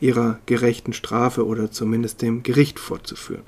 ihrer 0.00 0.38
gerechten 0.46 0.92
Strafe 0.92 1.46
oder 1.46 1.70
zumindest 1.70 2.22
dem 2.22 2.42
Gericht 2.42 2.78
vorzuführen. 2.78 3.42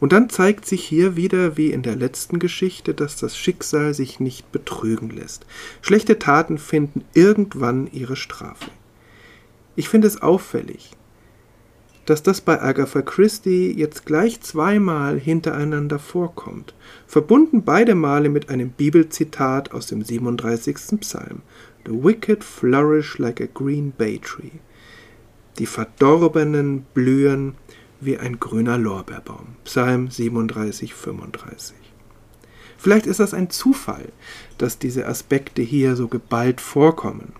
Und 0.00 0.12
dann 0.12 0.28
zeigt 0.28 0.66
sich 0.66 0.84
hier 0.84 1.14
wieder 1.14 1.56
wie 1.56 1.70
in 1.70 1.82
der 1.82 1.94
letzten 1.94 2.40
Geschichte, 2.40 2.92
dass 2.92 3.16
das 3.16 3.38
Schicksal 3.38 3.94
sich 3.94 4.18
nicht 4.18 4.50
betrügen 4.50 5.10
lässt. 5.10 5.46
Schlechte 5.80 6.18
Taten 6.18 6.58
finden 6.58 7.04
irgendwann 7.14 7.88
ihre 7.92 8.16
Strafe. 8.16 8.70
Ich 9.76 9.88
finde 9.88 10.08
es 10.08 10.20
auffällig, 10.20 10.90
dass 12.06 12.22
das 12.22 12.40
bei 12.40 12.60
Agatha 12.60 13.02
Christie 13.02 13.72
jetzt 13.72 14.06
gleich 14.06 14.40
zweimal 14.40 15.18
hintereinander 15.18 15.98
vorkommt, 15.98 16.74
verbunden 17.06 17.62
beide 17.62 17.94
Male 17.94 18.28
mit 18.28 18.48
einem 18.48 18.70
Bibelzitat 18.70 19.72
aus 19.72 19.86
dem 19.86 20.02
37. 20.02 21.00
Psalm. 21.00 21.42
The 21.86 21.92
wicked 21.92 22.44
flourish 22.44 23.18
like 23.18 23.40
a 23.40 23.46
green 23.52 23.92
bay 23.96 24.18
tree. 24.18 24.58
Die 25.58 25.66
Verdorbenen 25.66 26.86
blühen 26.94 27.54
wie 28.00 28.18
ein 28.18 28.40
grüner 28.40 28.78
Lorbeerbaum. 28.78 29.56
Psalm 29.64 30.10
37, 30.10 30.94
35. 30.94 31.76
Vielleicht 32.78 33.06
ist 33.06 33.20
das 33.20 33.32
ein 33.32 33.48
Zufall, 33.48 34.08
dass 34.58 34.78
diese 34.78 35.06
Aspekte 35.06 35.62
hier 35.62 35.94
so 35.94 36.08
geballt 36.08 36.60
vorkommen. 36.60 37.32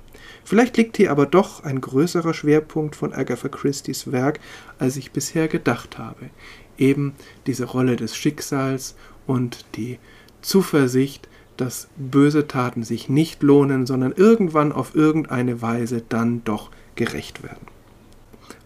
Vielleicht 0.45 0.77
liegt 0.77 0.97
hier 0.97 1.11
aber 1.11 1.27
doch 1.27 1.65
ein 1.65 1.81
größerer 1.81 2.35
Schwerpunkt 2.35 2.97
von 2.97 3.13
Agatha 3.13 3.49
Christie's 3.49 4.11
Werk, 4.11 4.41
als 4.79 4.97
ich 4.97 5.13
bisher 5.13 5.49
gedacht 5.49 5.99
habe. 5.99 6.31
Eben 6.79 7.15
diese 7.47 7.65
Rolle 7.65 7.97
des 7.97 8.17
Schicksals 8.17 8.95
und 9.27 9.65
die 9.77 9.99
Zuversicht, 10.41 11.29
dass 11.57 11.89
böse 11.97 12.49
Taten 12.49 12.83
sich 12.83 13.09
nicht 13.09 13.43
lohnen, 13.43 13.87
sondern 13.87 14.13
irgendwann 14.13 14.73
auf 14.73 14.95
irgendeine 14.95 15.63
Weise 15.63 16.03
dann 16.09 16.43
doch 16.45 16.71
gerecht 16.97 17.43
werden. 17.43 17.67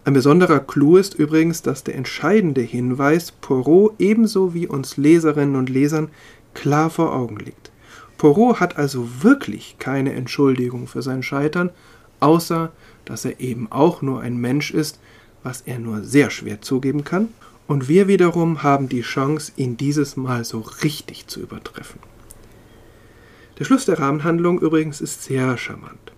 Ein 0.03 0.13
besonderer 0.13 0.61
Clou 0.61 0.95
ist 0.97 1.15
übrigens, 1.15 1.61
dass 1.61 1.83
der 1.83 1.95
entscheidende 1.95 2.61
Hinweis 2.61 3.31
Poirot 3.31 3.93
ebenso 3.99 4.53
wie 4.53 4.65
uns 4.65 4.95
Leserinnen 4.95 5.57
und 5.57 5.69
Lesern 5.69 6.09
klar 6.53 6.89
vor 6.89 7.13
Augen 7.13 7.37
liegt. 7.37 7.66
Poirot 8.17 8.59
hat 8.59 8.77
also 8.77 9.23
wirklich 9.23 9.77
keine 9.79 10.13
Entschuldigung 10.13 10.87
für 10.87 11.01
sein 11.01 11.23
Scheitern, 11.23 11.69
außer 12.19 12.71
dass 13.05 13.25
er 13.25 13.39
eben 13.39 13.71
auch 13.71 14.01
nur 14.01 14.21
ein 14.21 14.37
Mensch 14.37 14.71
ist, 14.71 14.99
was 15.43 15.61
er 15.61 15.79
nur 15.79 16.03
sehr 16.03 16.29
schwer 16.29 16.61
zugeben 16.61 17.03
kann, 17.03 17.29
und 17.67 17.89
wir 17.89 18.07
wiederum 18.07 18.63
haben 18.63 18.89
die 18.89 19.01
Chance, 19.01 19.51
ihn 19.57 19.77
dieses 19.77 20.15
Mal 20.15 20.45
so 20.45 20.61
richtig 20.83 21.27
zu 21.27 21.41
übertreffen. 21.41 21.99
Der 23.59 23.65
Schluss 23.65 23.85
der 23.85 23.99
Rahmenhandlung 23.99 24.59
übrigens 24.59 25.01
ist 25.01 25.23
sehr 25.23 25.57
charmant. 25.57 26.11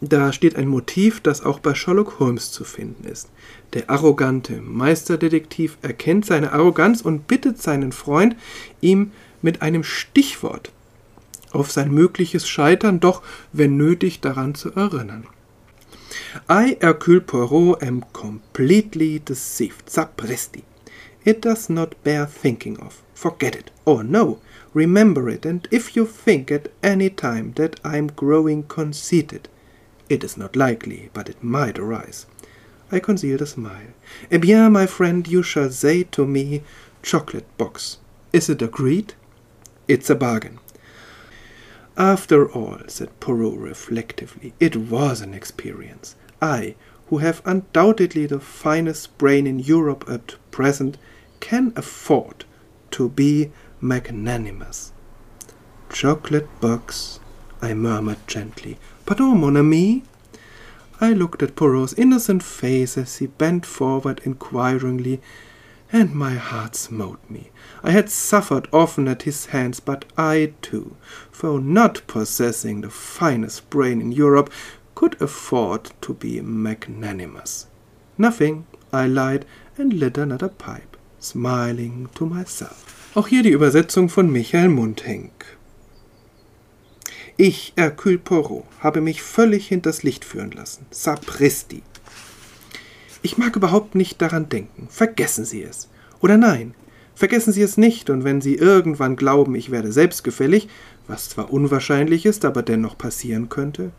Da 0.00 0.32
steht 0.32 0.56
ein 0.56 0.68
Motiv, 0.68 1.20
das 1.20 1.42
auch 1.42 1.60
bei 1.60 1.74
Sherlock 1.74 2.18
Holmes 2.18 2.50
zu 2.50 2.64
finden 2.64 3.04
ist. 3.04 3.30
Der 3.72 3.88
arrogante 3.88 4.60
Meisterdetektiv 4.60 5.78
erkennt 5.80 6.26
seine 6.26 6.52
Arroganz 6.52 7.00
und 7.00 7.26
bittet 7.26 7.62
seinen 7.62 7.92
Freund, 7.92 8.36
ihm 8.82 9.12
mit 9.40 9.62
einem 9.62 9.82
Stichwort 9.82 10.72
auf 11.54 11.70
sein 11.70 11.92
mögliches 11.92 12.48
Scheitern 12.48 13.00
doch, 13.00 13.22
wenn 13.52 13.76
nötig, 13.76 14.20
daran 14.20 14.54
zu 14.54 14.72
erinnern. 14.74 15.26
I, 16.48 16.76
Hercule 16.80 17.20
Poirot, 17.20 17.82
am 17.82 18.04
completely 18.12 19.20
deceived. 19.20 19.88
Sapristi. 19.88 20.64
It 21.24 21.40
does 21.40 21.68
not 21.68 22.02
bear 22.04 22.26
thinking 22.26 22.78
of. 22.78 23.02
Forget 23.14 23.54
it. 23.54 23.70
Or 23.84 24.02
no, 24.04 24.40
remember 24.74 25.28
it, 25.28 25.46
and 25.46 25.66
if 25.70 25.96
you 25.96 26.04
think 26.06 26.50
at 26.50 26.68
any 26.82 27.08
time 27.08 27.52
that 27.56 27.80
I 27.84 27.96
am 27.96 28.08
growing 28.08 28.64
conceited, 28.64 29.48
it 30.08 30.22
is 30.22 30.36
not 30.36 30.56
likely, 30.56 31.10
but 31.14 31.28
it 31.28 31.42
might 31.42 31.78
arise. 31.78 32.26
I 32.92 33.00
concealed 33.00 33.40
a 33.40 33.46
smile. 33.46 33.94
Eh 34.30 34.38
bien, 34.38 34.72
my 34.72 34.86
friend, 34.86 35.26
you 35.26 35.42
shall 35.42 35.70
say 35.70 36.04
to 36.12 36.26
me, 36.26 36.62
chocolate 37.02 37.46
box. 37.56 37.98
Is 38.32 38.50
it 38.50 38.60
agreed? 38.60 39.14
It's 39.88 40.10
a 40.10 40.14
bargain. 40.14 40.58
After 41.96 42.50
all, 42.50 42.78
said 42.88 43.20
Poirot 43.20 43.56
reflectively, 43.56 44.52
it 44.58 44.74
was 44.76 45.20
an 45.20 45.32
experience. 45.32 46.16
I, 46.42 46.74
who 47.06 47.18
have 47.18 47.40
undoubtedly 47.44 48.26
the 48.26 48.40
finest 48.40 49.16
brain 49.16 49.46
in 49.46 49.60
Europe 49.60 50.04
at 50.08 50.34
present, 50.50 50.98
can 51.38 51.72
afford 51.76 52.44
to 52.92 53.08
be 53.08 53.52
magnanimous. 53.80 54.92
Chocolate 55.88 56.48
box, 56.60 57.20
I 57.62 57.74
murmured 57.74 58.26
gently. 58.26 58.78
Pardon, 59.06 59.26
oh, 59.26 59.34
mon 59.34 59.56
ami? 59.56 60.02
I 61.00 61.12
looked 61.12 61.42
at 61.42 61.54
Poirot's 61.54 61.94
innocent 61.94 62.42
face 62.42 62.98
as 62.98 63.18
he 63.18 63.26
bent 63.26 63.64
forward 63.66 64.20
inquiringly, 64.24 65.20
and 65.92 66.14
my 66.14 66.34
heart 66.34 66.74
smote 66.74 67.20
me. 67.30 67.50
I 67.82 67.90
had 67.90 68.10
suffered 68.10 68.68
often 68.72 69.08
at 69.08 69.22
his 69.22 69.46
hands, 69.46 69.80
but 69.80 70.04
I 70.16 70.52
too, 70.62 70.96
though 71.40 71.58
not 71.58 72.06
possessing 72.06 72.80
the 72.80 72.90
finest 72.90 73.70
brain 73.70 74.00
in 74.00 74.12
Europe, 74.12 74.50
could 74.94 75.20
afford 75.20 75.92
to 76.00 76.14
be 76.14 76.40
magnanimous. 76.40 77.66
Nothing, 78.16 78.66
I 78.92 79.06
lied 79.06 79.44
and 79.76 79.92
lit 79.92 80.18
another 80.18 80.48
pipe, 80.48 80.96
smiling 81.18 82.08
to 82.14 82.26
myself. 82.26 83.10
Auch 83.14 83.28
hier 83.28 83.42
die 83.42 83.52
Übersetzung 83.52 84.08
von 84.08 84.30
Michael 84.32 84.68
Mundhenk. 84.68 85.56
Ich, 87.36 87.72
Hercule 87.76 88.18
Poirot, 88.18 88.64
habe 88.80 89.00
mich 89.00 89.22
völlig 89.22 89.68
hinters 89.68 90.04
Licht 90.04 90.24
führen 90.24 90.52
lassen. 90.52 90.86
Sapristi. 90.90 91.82
Ich 93.24 93.38
mag 93.38 93.56
überhaupt 93.56 93.94
nicht 93.94 94.20
daran 94.20 94.50
denken. 94.50 94.86
Vergessen 94.90 95.46
Sie 95.46 95.62
es. 95.62 95.88
Oder 96.20 96.36
nein, 96.36 96.74
vergessen 97.14 97.54
Sie 97.54 97.62
es 97.62 97.78
nicht, 97.78 98.10
und 98.10 98.22
wenn 98.22 98.42
Sie 98.42 98.54
irgendwann 98.54 99.16
glauben, 99.16 99.54
ich 99.54 99.70
werde 99.70 99.92
selbstgefällig, 99.92 100.68
was 101.06 101.30
zwar 101.30 101.50
unwahrscheinlich 101.50 102.26
ist, 102.26 102.44
aber 102.44 102.62
dennoch 102.62 102.98
passieren 102.98 103.48
könnte, 103.48 103.92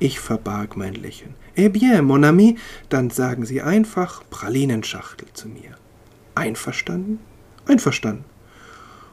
ich 0.00 0.18
verbarg 0.18 0.76
mein 0.76 0.94
Lächeln. 0.94 1.36
Eh 1.54 1.68
bien, 1.68 2.04
mon 2.04 2.24
ami, 2.24 2.56
dann 2.88 3.10
sagen 3.10 3.46
Sie 3.46 3.62
einfach 3.62 4.24
Pralinenschachtel 4.30 5.28
zu 5.32 5.46
mir. 5.46 5.76
Einverstanden? 6.34 7.20
Einverstanden. 7.66 8.24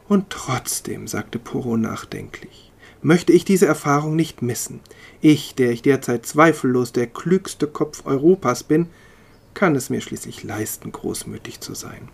Und 0.07 0.31
trotzdem, 0.31 1.05
sagte 1.05 1.37
Poirot 1.37 1.79
nachdenklich, 1.79 2.71
möchte 3.03 3.33
ich 3.33 3.45
diese 3.45 3.67
Erfahrung 3.67 4.15
nicht 4.15 4.41
missen. 4.41 4.79
Ich, 5.21 5.53
der 5.53 5.69
ich 5.69 5.83
derzeit 5.83 6.25
zweifellos 6.25 6.91
der 6.91 7.05
klügste 7.05 7.67
Kopf 7.67 8.03
Europas 8.07 8.63
bin, 8.63 8.87
kann 9.57 9.75
es 9.75 9.89
mir 9.89 10.01
schließlich 10.01 10.43
leisten, 10.43 10.91
großmütig 10.91 11.61
zu 11.61 11.73
sein. 11.73 12.09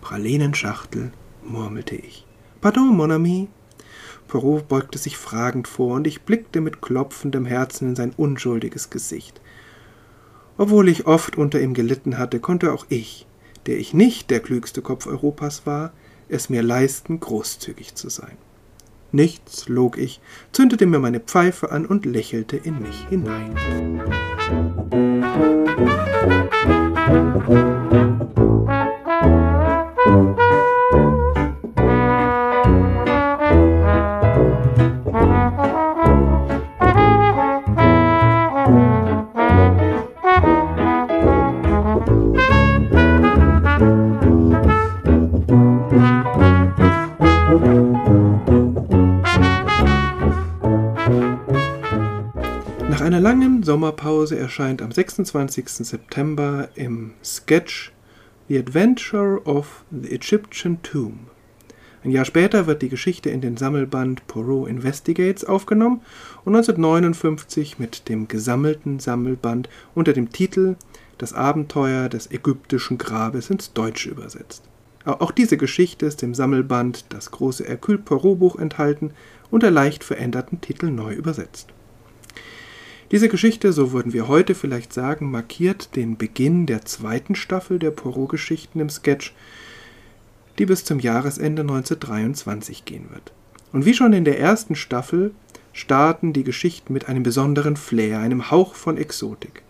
Pralinenschachtel, 0.00 1.10
murmelte 1.42 1.96
ich. 1.96 2.24
Pardon, 2.60 2.96
mon 2.96 3.10
ami. 3.10 3.48
Perrault 4.28 4.68
beugte 4.68 4.98
sich 4.98 5.16
fragend 5.16 5.66
vor, 5.66 5.96
und 5.96 6.06
ich 6.06 6.22
blickte 6.22 6.60
mit 6.60 6.80
klopfendem 6.80 7.44
Herzen 7.44 7.88
in 7.88 7.96
sein 7.96 8.12
unschuldiges 8.16 8.88
Gesicht. 8.88 9.40
Obwohl 10.56 10.88
ich 10.88 11.08
oft 11.08 11.36
unter 11.36 11.60
ihm 11.60 11.74
gelitten 11.74 12.18
hatte, 12.18 12.38
konnte 12.38 12.72
auch 12.72 12.86
ich, 12.88 13.26
der 13.66 13.76
ich 13.76 13.92
nicht 13.92 14.30
der 14.30 14.38
klügste 14.38 14.80
Kopf 14.80 15.08
Europas 15.08 15.66
war, 15.66 15.92
es 16.28 16.50
mir 16.50 16.62
leisten, 16.62 17.18
großzügig 17.18 17.96
zu 17.96 18.08
sein. 18.08 18.38
Nichts, 19.10 19.68
log 19.68 19.98
ich, 19.98 20.20
zündete 20.52 20.86
mir 20.86 21.00
meine 21.00 21.18
Pfeife 21.18 21.72
an 21.72 21.84
und 21.84 22.06
lächelte 22.06 22.56
in 22.56 22.80
mich 22.80 23.08
hinein. 23.08 23.56
Thank 27.46 28.38
you. 28.38 28.83
Sommerpause 53.62 54.38
erscheint 54.38 54.80
am 54.80 54.90
26. 54.90 55.68
September 55.68 56.70
im 56.74 57.12
Sketch 57.22 57.92
The 58.48 58.58
Adventure 58.58 59.42
of 59.44 59.84
the 59.90 60.10
Egyptian 60.10 60.82
Tomb. 60.82 61.28
Ein 62.02 62.12
Jahr 62.12 62.24
später 62.24 62.66
wird 62.66 62.80
die 62.80 62.88
Geschichte 62.88 63.28
in 63.28 63.42
den 63.42 63.58
Sammelband 63.58 64.26
Poirot 64.26 64.70
Investigates 64.70 65.44
aufgenommen 65.44 66.00
und 66.46 66.56
1959 66.56 67.78
mit 67.78 68.08
dem 68.08 68.26
gesammelten 68.26 68.98
Sammelband 69.00 69.68
unter 69.94 70.14
dem 70.14 70.32
Titel 70.32 70.76
Das 71.18 71.34
Abenteuer 71.34 72.08
des 72.08 72.30
ägyptischen 72.30 72.96
Grabes 72.96 73.50
ins 73.50 73.74
Deutsche 73.74 74.08
übersetzt. 74.08 74.62
Auch 75.04 75.30
diese 75.30 75.58
Geschichte 75.58 76.06
ist 76.06 76.22
im 76.22 76.34
Sammelband 76.34 77.04
Das 77.10 77.30
große 77.30 77.64
Hercule 77.64 77.98
Poirot 77.98 78.38
Buch 78.38 78.58
enthalten 78.58 79.10
unter 79.50 79.70
leicht 79.70 80.04
veränderten 80.04 80.62
Titeln 80.62 80.94
neu 80.94 81.12
übersetzt. 81.12 81.74
Diese 83.10 83.28
Geschichte, 83.28 83.72
so 83.72 83.92
würden 83.92 84.12
wir 84.12 84.28
heute 84.28 84.54
vielleicht 84.54 84.92
sagen, 84.92 85.30
markiert 85.30 85.94
den 85.94 86.16
Beginn 86.16 86.66
der 86.66 86.84
zweiten 86.84 87.34
Staffel 87.34 87.78
der 87.78 87.90
Poirot-Geschichten 87.90 88.80
im 88.80 88.88
Sketch, 88.88 89.34
die 90.58 90.66
bis 90.66 90.84
zum 90.84 91.00
Jahresende 91.00 91.62
1923 91.62 92.84
gehen 92.84 93.10
wird. 93.10 93.32
Und 93.72 93.84
wie 93.84 93.94
schon 93.94 94.12
in 94.12 94.24
der 94.24 94.38
ersten 94.38 94.74
Staffel 94.74 95.32
starten 95.72 96.32
die 96.32 96.44
Geschichten 96.44 96.92
mit 96.92 97.08
einem 97.08 97.22
besonderen 97.22 97.76
Flair, 97.76 98.20
einem 98.20 98.50
Hauch 98.50 98.74
von 98.74 98.96
Exotik. 98.96 99.62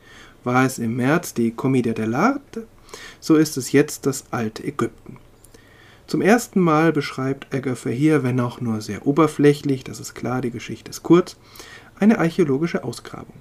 War 0.44 0.64
es 0.64 0.78
im 0.78 0.96
März 0.96 1.34
die 1.34 1.50
Commedia 1.50 1.92
dell'arte, 1.92 2.64
so 3.18 3.36
ist 3.36 3.56
es 3.56 3.72
jetzt 3.72 4.06
das 4.06 4.26
alte 4.30 4.62
Ägypten. 4.62 5.16
Zum 6.06 6.20
ersten 6.20 6.60
Mal 6.60 6.92
beschreibt 6.92 7.52
Agatha 7.54 7.88
hier, 7.88 8.22
wenn 8.22 8.38
auch 8.38 8.60
nur 8.60 8.82
sehr 8.82 9.06
oberflächlich, 9.06 9.84
das 9.84 10.00
ist 10.00 10.14
klar, 10.14 10.42
die 10.42 10.50
Geschichte 10.50 10.90
ist 10.90 11.02
kurz, 11.02 11.36
eine 12.04 12.18
archäologische 12.18 12.84
Ausgrabung. 12.84 13.34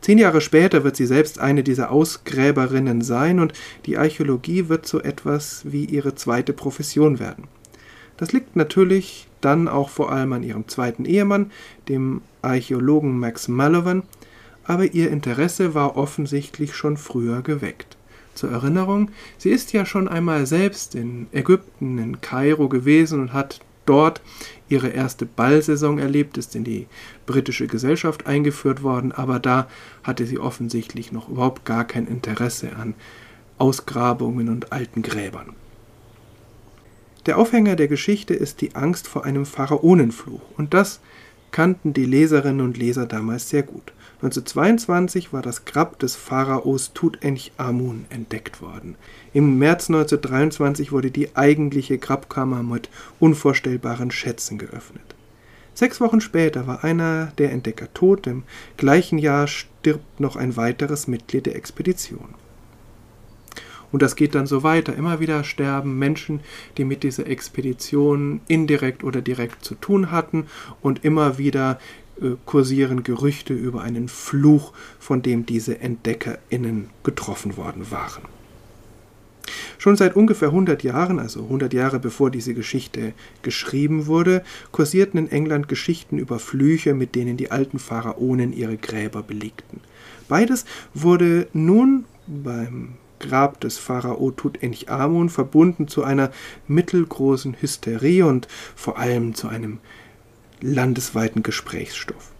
Zehn 0.00 0.16
Jahre 0.16 0.40
später 0.40 0.82
wird 0.82 0.96
sie 0.96 1.06
selbst 1.06 1.38
eine 1.38 1.62
dieser 1.62 1.90
Ausgräberinnen 1.90 3.02
sein 3.02 3.38
und 3.38 3.52
die 3.84 3.98
Archäologie 3.98 4.68
wird 4.68 4.86
so 4.86 5.00
etwas 5.00 5.62
wie 5.64 5.84
ihre 5.84 6.14
zweite 6.14 6.52
Profession 6.52 7.18
werden. 7.18 7.44
Das 8.16 8.32
liegt 8.32 8.56
natürlich 8.56 9.28
dann 9.42 9.68
auch 9.68 9.90
vor 9.90 10.10
allem 10.10 10.32
an 10.32 10.42
ihrem 10.42 10.66
zweiten 10.68 11.04
Ehemann, 11.04 11.50
dem 11.88 12.22
Archäologen 12.40 13.18
Max 13.18 13.48
Mallowan, 13.48 14.02
aber 14.64 14.86
ihr 14.94 15.10
Interesse 15.10 15.74
war 15.74 15.96
offensichtlich 15.96 16.74
schon 16.74 16.96
früher 16.96 17.42
geweckt. 17.42 17.96
Zur 18.34 18.50
Erinnerung, 18.50 19.10
sie 19.36 19.50
ist 19.50 19.72
ja 19.72 19.84
schon 19.84 20.08
einmal 20.08 20.46
selbst 20.46 20.94
in 20.94 21.26
Ägypten, 21.32 21.98
in 21.98 22.20
Kairo 22.20 22.68
gewesen 22.68 23.20
und 23.20 23.32
hat 23.32 23.60
dort 23.88 24.20
ihre 24.68 24.88
erste 24.88 25.26
Ballsaison 25.26 25.98
erlebt, 25.98 26.36
ist 26.36 26.54
in 26.54 26.64
die 26.64 26.86
britische 27.26 27.66
Gesellschaft 27.66 28.26
eingeführt 28.26 28.82
worden, 28.82 29.12
aber 29.12 29.38
da 29.38 29.68
hatte 30.02 30.26
sie 30.26 30.38
offensichtlich 30.38 31.12
noch 31.12 31.28
überhaupt 31.28 31.64
gar 31.64 31.84
kein 31.84 32.06
Interesse 32.06 32.76
an 32.76 32.94
Ausgrabungen 33.56 34.48
und 34.48 34.72
alten 34.72 35.02
Gräbern. 35.02 35.54
Der 37.26 37.38
Aufhänger 37.38 37.76
der 37.76 37.88
Geschichte 37.88 38.34
ist 38.34 38.60
die 38.60 38.74
Angst 38.74 39.08
vor 39.08 39.24
einem 39.24 39.46
Pharaonenfluch, 39.46 40.42
und 40.56 40.74
das 40.74 41.00
kannten 41.50 41.92
die 41.92 42.04
Leserinnen 42.04 42.64
und 42.64 42.76
Leser 42.78 43.06
damals 43.06 43.48
sehr 43.48 43.62
gut. 43.62 43.92
1922 44.18 45.32
war 45.32 45.42
das 45.42 45.64
Grab 45.64 46.00
des 46.00 46.16
Pharaos 46.16 46.92
Tutanchamun 46.92 48.06
entdeckt 48.10 48.60
worden. 48.60 48.96
Im 49.32 49.58
März 49.58 49.88
1923 49.90 50.90
wurde 50.90 51.12
die 51.12 51.36
eigentliche 51.36 51.98
Grabkammer 51.98 52.64
mit 52.64 52.90
unvorstellbaren 53.20 54.10
Schätzen 54.10 54.58
geöffnet. 54.58 55.14
Sechs 55.72 56.00
Wochen 56.00 56.20
später 56.20 56.66
war 56.66 56.82
einer 56.82 57.26
der 57.38 57.52
Entdecker 57.52 57.94
tot, 57.94 58.26
im 58.26 58.42
gleichen 58.76 59.18
Jahr 59.18 59.46
stirbt 59.46 60.18
noch 60.18 60.34
ein 60.34 60.56
weiteres 60.56 61.06
Mitglied 61.06 61.46
der 61.46 61.54
Expedition. 61.54 62.34
Und 63.92 64.02
das 64.02 64.16
geht 64.16 64.34
dann 64.34 64.46
so 64.46 64.62
weiter. 64.62 64.94
Immer 64.94 65.20
wieder 65.20 65.44
sterben 65.44 65.98
Menschen, 65.98 66.40
die 66.76 66.84
mit 66.84 67.02
dieser 67.02 67.26
Expedition 67.26 68.40
indirekt 68.48 69.02
oder 69.02 69.22
direkt 69.22 69.64
zu 69.64 69.74
tun 69.74 70.10
hatten. 70.10 70.46
Und 70.82 71.04
immer 71.04 71.38
wieder 71.38 71.78
äh, 72.20 72.36
kursieren 72.44 73.02
Gerüchte 73.02 73.54
über 73.54 73.82
einen 73.82 74.08
Fluch, 74.08 74.72
von 74.98 75.22
dem 75.22 75.46
diese 75.46 75.80
EntdeckerInnen 75.80 76.90
getroffen 77.02 77.56
worden 77.56 77.90
waren. 77.90 78.22
Schon 79.78 79.96
seit 79.96 80.16
ungefähr 80.16 80.48
100 80.48 80.82
Jahren, 80.82 81.18
also 81.18 81.44
100 81.44 81.72
Jahre 81.72 82.00
bevor 82.00 82.30
diese 82.30 82.52
Geschichte 82.54 83.12
geschrieben 83.42 84.06
wurde, 84.06 84.42
kursierten 84.72 85.18
in 85.18 85.30
England 85.30 85.68
Geschichten 85.68 86.18
über 86.18 86.38
Flüche, 86.38 86.94
mit 86.94 87.14
denen 87.14 87.36
die 87.36 87.50
alten 87.50 87.78
Pharaonen 87.78 88.52
ihre 88.52 88.76
Gräber 88.76 89.22
belegten. 89.22 89.80
Beides 90.28 90.64
wurde 90.94 91.46
nun 91.52 92.04
beim 92.26 92.94
Grab 93.20 93.60
des 93.60 93.78
Pharao 93.78 94.30
Tutanchamun 94.30 95.28
verbunden 95.28 95.88
zu 95.88 96.04
einer 96.04 96.30
mittelgroßen 96.66 97.56
Hysterie 97.60 98.22
und 98.22 98.46
vor 98.76 98.98
allem 98.98 99.34
zu 99.34 99.48
einem 99.48 99.78
landesweiten 100.60 101.42
Gesprächsstoff. 101.42 102.32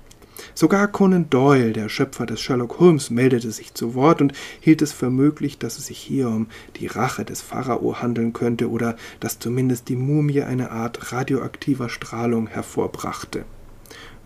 Sogar 0.55 0.89
Conan 0.89 1.31
Doyle, 1.31 1.73
der 1.73 1.89
Schöpfer 1.89 2.27
des 2.27 2.41
Sherlock 2.41 2.79
Holmes, 2.79 3.11
meldete 3.11 3.51
sich 3.51 3.75
zu 3.75 3.95
Wort 3.95 4.21
und 4.21 4.33
hielt 4.61 4.83
es 4.83 4.93
für 4.93 5.11
möglich, 5.11 5.59
dass 5.59 5.79
es 5.79 5.87
sich 5.87 5.99
hier 5.99 6.29
um 6.29 6.49
die 6.77 6.87
Rache 6.87 7.25
des 7.25 7.43
Pharao 7.43 8.01
handeln 8.01 8.33
könnte 8.33 8.71
oder 8.71 8.97
dass 9.21 9.39
zumindest 9.39 9.89
die 9.89 9.97
Mumie 9.97 10.43
eine 10.43 10.71
Art 10.71 11.13
radioaktiver 11.13 11.89
Strahlung 11.89 12.47
hervorbrachte. 12.47 13.45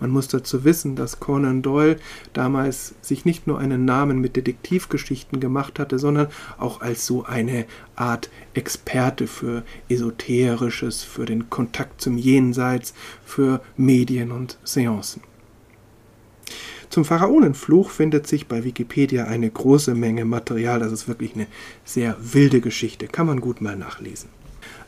Man 0.02 0.10
muss 0.10 0.26
dazu 0.26 0.64
wissen, 0.64 0.96
dass 0.96 1.20
Conan 1.20 1.62
Doyle 1.62 1.96
damals 2.32 2.96
sich 3.02 3.24
nicht 3.24 3.46
nur 3.46 3.60
einen 3.60 3.84
Namen 3.84 4.20
mit 4.20 4.34
Detektivgeschichten 4.34 5.38
gemacht 5.38 5.78
hatte, 5.78 6.00
sondern 6.00 6.26
auch 6.58 6.80
als 6.80 7.06
so 7.06 7.24
eine 7.24 7.66
Art 7.94 8.28
Experte 8.52 9.28
für 9.28 9.62
Esoterisches, 9.88 11.04
für 11.04 11.24
den 11.24 11.50
Kontakt 11.50 12.00
zum 12.00 12.18
Jenseits, 12.18 12.94
für 13.24 13.62
Medien 13.76 14.32
und 14.32 14.58
Seancen. 14.64 15.22
Zum 16.90 17.04
Pharaonenfluch 17.04 17.90
findet 17.90 18.26
sich 18.26 18.48
bei 18.48 18.64
Wikipedia 18.64 19.26
eine 19.26 19.48
große 19.48 19.94
Menge 19.94 20.24
Material. 20.24 20.80
Das 20.80 20.90
ist 20.90 21.06
wirklich 21.06 21.36
eine 21.36 21.46
sehr 21.84 22.16
wilde 22.18 22.60
Geschichte. 22.60 23.06
Kann 23.06 23.28
man 23.28 23.40
gut 23.40 23.60
mal 23.60 23.76
nachlesen. 23.76 24.30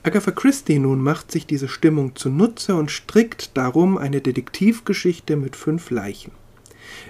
Agatha 0.06 0.32
Christie 0.32 0.78
nun 0.78 1.00
macht 1.00 1.32
sich 1.32 1.46
diese 1.46 1.66
Stimmung 1.66 2.14
zunutze 2.14 2.74
und 2.74 2.90
strickt 2.90 3.56
darum 3.56 3.96
eine 3.96 4.20
Detektivgeschichte 4.20 5.34
mit 5.34 5.56
fünf 5.56 5.88
Leichen. 5.88 6.30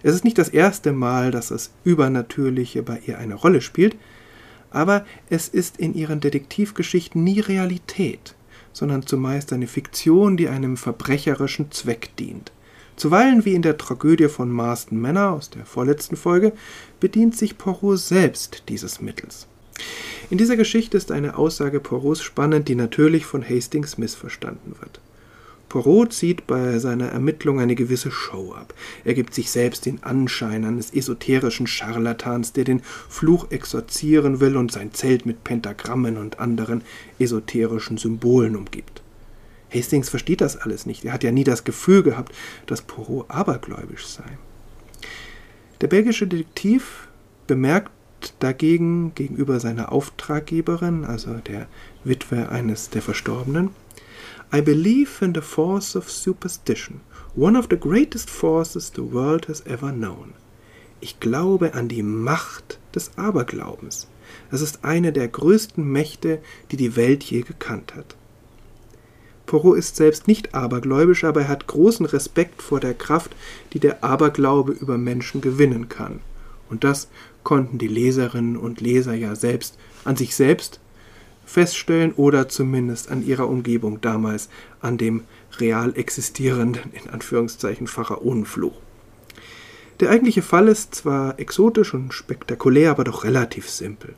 Es 0.04 0.14
ist 0.14 0.22
nicht 0.22 0.38
das 0.38 0.48
erste 0.48 0.92
Mal, 0.92 1.32
dass 1.32 1.48
das 1.48 1.72
Übernatürliche 1.82 2.84
bei 2.84 3.00
ihr 3.04 3.18
eine 3.18 3.34
Rolle 3.34 3.62
spielt, 3.62 3.96
aber 4.70 5.04
es 5.28 5.48
ist 5.48 5.76
in 5.78 5.92
ihren 5.94 6.20
Detektivgeschichten 6.20 7.24
nie 7.24 7.40
Realität, 7.40 8.36
sondern 8.72 9.04
zumeist 9.04 9.52
eine 9.52 9.66
Fiktion, 9.66 10.36
die 10.36 10.48
einem 10.48 10.76
verbrecherischen 10.76 11.72
Zweck 11.72 12.14
dient. 12.16 12.52
Zuweilen, 12.94 13.44
wie 13.44 13.54
in 13.54 13.62
der 13.62 13.76
Tragödie 13.76 14.28
von 14.28 14.52
Marston 14.52 15.00
Manor 15.00 15.32
aus 15.32 15.50
der 15.50 15.66
vorletzten 15.66 16.14
Folge, 16.14 16.52
bedient 17.00 17.36
sich 17.36 17.58
Poirot 17.58 17.98
selbst 17.98 18.62
dieses 18.68 19.00
Mittels. 19.00 19.48
In 20.30 20.38
dieser 20.38 20.56
Geschichte 20.56 20.96
ist 20.96 21.12
eine 21.12 21.36
Aussage 21.36 21.80
Poirots 21.80 22.22
spannend, 22.22 22.68
die 22.68 22.74
natürlich 22.74 23.26
von 23.26 23.46
Hastings 23.48 23.98
missverstanden 23.98 24.74
wird. 24.80 25.00
Poirot 25.74 26.12
zieht 26.12 26.46
bei 26.46 26.78
seiner 26.78 27.08
Ermittlung 27.08 27.58
eine 27.58 27.74
gewisse 27.74 28.12
Show 28.12 28.52
ab. 28.52 28.74
Er 29.04 29.14
gibt 29.14 29.34
sich 29.34 29.50
selbst 29.50 29.86
den 29.86 30.04
Anschein 30.04 30.64
eines 30.64 30.94
esoterischen 30.94 31.66
Scharlatans, 31.66 32.52
der 32.52 32.62
den 32.62 32.80
Fluch 33.08 33.50
exorzieren 33.50 34.38
will 34.38 34.56
und 34.56 34.70
sein 34.70 34.94
Zelt 34.94 35.26
mit 35.26 35.42
Pentagrammen 35.42 36.16
und 36.16 36.38
anderen 36.38 36.82
esoterischen 37.18 37.98
Symbolen 37.98 38.54
umgibt. 38.54 39.02
Hastings 39.74 40.08
versteht 40.08 40.42
das 40.42 40.56
alles 40.56 40.86
nicht. 40.86 41.04
Er 41.04 41.12
hat 41.12 41.24
ja 41.24 41.32
nie 41.32 41.42
das 41.42 41.64
Gefühl 41.64 42.04
gehabt, 42.04 42.32
dass 42.66 42.82
Poirot 42.82 43.28
abergläubisch 43.28 44.06
sei. 44.06 44.38
Der 45.80 45.88
belgische 45.88 46.28
Detektiv 46.28 47.08
bemerkt 47.48 47.90
dagegen 48.38 49.14
gegenüber 49.14 49.60
seiner 49.60 49.92
Auftraggeberin, 49.92 51.04
also 51.04 51.34
der 51.34 51.66
Witwe 52.04 52.48
eines 52.48 52.90
der 52.90 53.02
Verstorbenen, 53.02 53.70
I 54.52 54.60
believe 54.60 55.24
in 55.24 55.34
the 55.34 55.40
force 55.40 55.96
of 55.96 56.10
superstition, 56.10 57.00
one 57.36 57.58
of 57.58 57.66
the 57.68 57.76
greatest 57.76 58.30
forces 58.30 58.92
the 58.94 59.12
world 59.12 59.48
has 59.48 59.60
ever 59.66 59.92
known. 59.92 60.34
Ich 61.00 61.20
glaube 61.20 61.74
an 61.74 61.88
die 61.88 62.02
Macht 62.02 62.78
des 62.94 63.16
Aberglaubens. 63.16 64.08
Es 64.50 64.60
ist 64.60 64.84
eine 64.84 65.12
der 65.12 65.28
größten 65.28 65.84
Mächte, 65.84 66.40
die 66.70 66.76
die 66.76 66.96
Welt 66.96 67.24
je 67.24 67.42
gekannt 67.42 67.94
hat. 67.94 68.16
Poirot 69.46 69.76
ist 69.76 69.96
selbst 69.96 70.26
nicht 70.26 70.54
abergläubisch, 70.54 71.24
aber 71.24 71.42
er 71.42 71.48
hat 71.48 71.66
großen 71.66 72.06
Respekt 72.06 72.62
vor 72.62 72.80
der 72.80 72.94
Kraft, 72.94 73.34
die 73.72 73.80
der 73.80 74.02
Aberglaube 74.02 74.72
über 74.72 74.96
Menschen 74.96 75.40
gewinnen 75.40 75.88
kann. 75.88 76.20
Und 76.70 76.84
das 76.84 77.08
konnten 77.42 77.78
die 77.78 77.88
Leserinnen 77.88 78.56
und 78.56 78.80
Leser 78.80 79.14
ja 79.14 79.34
selbst 79.34 79.78
an 80.04 80.16
sich 80.16 80.34
selbst 80.34 80.80
feststellen 81.44 82.12
oder 82.12 82.48
zumindest 82.48 83.10
an 83.10 83.24
ihrer 83.24 83.48
Umgebung 83.48 84.00
damals, 84.00 84.48
an 84.80 84.96
dem 84.98 85.24
real 85.58 85.92
existierenden, 85.96 86.92
in 86.92 87.10
Anführungszeichen, 87.10 87.86
Pharaonenfluch. 87.86 88.74
Der 90.00 90.10
eigentliche 90.10 90.42
Fall 90.42 90.68
ist 90.68 90.94
zwar 90.94 91.38
exotisch 91.38 91.94
und 91.94 92.12
spektakulär, 92.12 92.90
aber 92.90 93.04
doch 93.04 93.24
relativ 93.24 93.68
simpel. 93.68 94.14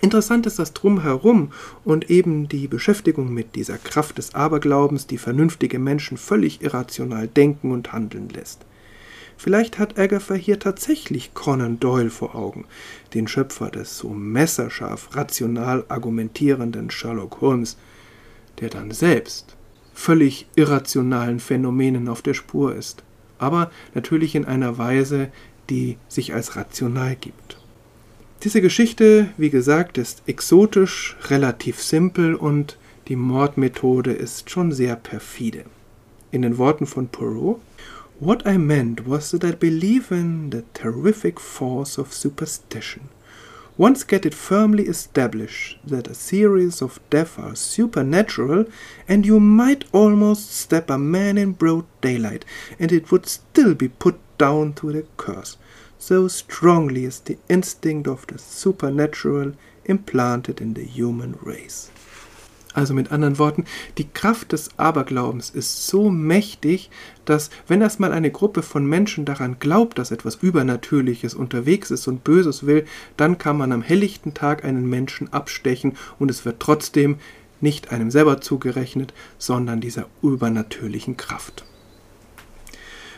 Interessant 0.00 0.46
ist 0.46 0.58
das 0.58 0.72
Drumherum 0.72 1.52
und 1.84 2.10
eben 2.10 2.48
die 2.48 2.68
Beschäftigung 2.68 3.34
mit 3.34 3.54
dieser 3.54 3.76
Kraft 3.76 4.18
des 4.18 4.34
Aberglaubens, 4.34 5.06
die 5.06 5.18
vernünftige 5.18 5.78
Menschen 5.78 6.16
völlig 6.16 6.62
irrational 6.62 7.28
denken 7.28 7.70
und 7.70 7.92
handeln 7.92 8.28
lässt. 8.30 8.64
Vielleicht 9.42 9.78
hat 9.78 9.98
Agatha 9.98 10.34
hier 10.34 10.58
tatsächlich 10.58 11.32
Conan 11.32 11.80
Doyle 11.80 12.10
vor 12.10 12.34
Augen, 12.34 12.66
den 13.14 13.26
Schöpfer 13.26 13.70
des 13.70 13.96
so 13.96 14.10
messerscharf 14.10 15.16
rational 15.16 15.86
argumentierenden 15.88 16.90
Sherlock 16.90 17.40
Holmes, 17.40 17.78
der 18.60 18.68
dann 18.68 18.90
selbst 18.90 19.56
völlig 19.94 20.46
irrationalen 20.56 21.40
Phänomenen 21.40 22.06
auf 22.10 22.20
der 22.20 22.34
Spur 22.34 22.76
ist, 22.76 23.02
aber 23.38 23.70
natürlich 23.94 24.34
in 24.34 24.44
einer 24.44 24.76
Weise, 24.76 25.28
die 25.70 25.96
sich 26.06 26.34
als 26.34 26.56
rational 26.56 27.16
gibt. 27.16 27.56
Diese 28.42 28.60
Geschichte, 28.60 29.30
wie 29.38 29.48
gesagt, 29.48 29.96
ist 29.96 30.22
exotisch, 30.26 31.16
relativ 31.30 31.82
simpel 31.82 32.34
und 32.34 32.76
die 33.08 33.16
Mordmethode 33.16 34.12
ist 34.12 34.50
schon 34.50 34.70
sehr 34.70 34.96
perfide. 34.96 35.64
In 36.30 36.42
den 36.42 36.58
Worten 36.58 36.86
von 36.86 37.08
Poirot 37.08 37.58
What 38.20 38.46
I 38.46 38.58
meant 38.58 39.06
was 39.06 39.30
that 39.30 39.44
I 39.44 39.52
believe 39.52 40.12
in 40.12 40.50
the 40.50 40.64
terrific 40.74 41.40
force 41.40 41.96
of 41.96 42.12
superstition. 42.12 43.08
Once 43.78 44.04
get 44.04 44.26
it 44.26 44.34
firmly 44.34 44.88
established 44.88 45.78
that 45.86 46.06
a 46.06 46.12
series 46.12 46.82
of 46.82 47.00
deaths 47.08 47.38
are 47.38 47.56
supernatural, 47.56 48.66
and 49.08 49.24
you 49.24 49.40
might 49.40 49.86
almost 49.92 50.50
stab 50.50 50.90
a 50.90 50.98
man 50.98 51.38
in 51.38 51.52
broad 51.52 51.86
daylight, 52.02 52.44
and 52.78 52.92
it 52.92 53.10
would 53.10 53.24
still 53.24 53.74
be 53.74 53.88
put 53.88 54.20
down 54.36 54.74
to 54.74 54.92
the 54.92 55.06
curse. 55.16 55.56
so 55.98 56.28
strongly 56.28 57.06
is 57.06 57.20
the 57.20 57.38
instinct 57.48 58.06
of 58.06 58.26
the 58.26 58.38
supernatural 58.38 59.52
implanted 59.86 60.60
in 60.60 60.74
the 60.74 60.84
human 60.84 61.38
race. 61.42 61.90
Also 62.72 62.94
mit 62.94 63.10
anderen 63.10 63.38
Worten, 63.38 63.64
die 63.98 64.08
Kraft 64.08 64.52
des 64.52 64.78
Aberglaubens 64.78 65.50
ist 65.50 65.88
so 65.88 66.08
mächtig, 66.08 66.90
dass 67.24 67.50
wenn 67.66 67.80
erstmal 67.80 68.12
eine 68.12 68.30
Gruppe 68.30 68.62
von 68.62 68.86
Menschen 68.86 69.24
daran 69.24 69.56
glaubt, 69.58 69.98
dass 69.98 70.12
etwas 70.12 70.36
Übernatürliches 70.36 71.34
unterwegs 71.34 71.90
ist 71.90 72.06
und 72.06 72.22
Böses 72.22 72.66
will, 72.66 72.84
dann 73.16 73.38
kann 73.38 73.56
man 73.56 73.72
am 73.72 73.82
helllichten 73.82 74.34
Tag 74.34 74.64
einen 74.64 74.88
Menschen 74.88 75.32
abstechen 75.32 75.94
und 76.20 76.30
es 76.30 76.44
wird 76.44 76.60
trotzdem 76.60 77.16
nicht 77.60 77.90
einem 77.90 78.10
selber 78.10 78.40
zugerechnet, 78.40 79.12
sondern 79.36 79.80
dieser 79.80 80.06
übernatürlichen 80.22 81.16
Kraft. 81.16 81.64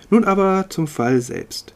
Nun 0.09 0.25
aber 0.25 0.67
zum 0.71 0.87
Fall 0.87 1.21
selbst. 1.21 1.75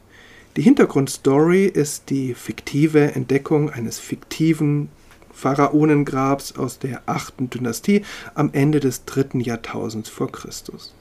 Die 0.57 0.61
Hintergrundstory 0.63 1.65
ist 1.65 2.09
die 2.09 2.33
fiktive 2.33 3.13
Entdeckung 3.13 3.69
eines 3.69 3.99
fiktiven 3.99 4.89
Pharaonengrabs 5.37 6.57
aus 6.57 6.79
der 6.79 7.03
achten 7.05 7.51
Dynastie 7.51 8.01
am 8.33 8.49
Ende 8.53 8.79
des 8.79 9.05
dritten 9.05 9.39
Jahrtausends 9.39 10.09
vor 10.09 10.31
Christus. 10.31 10.95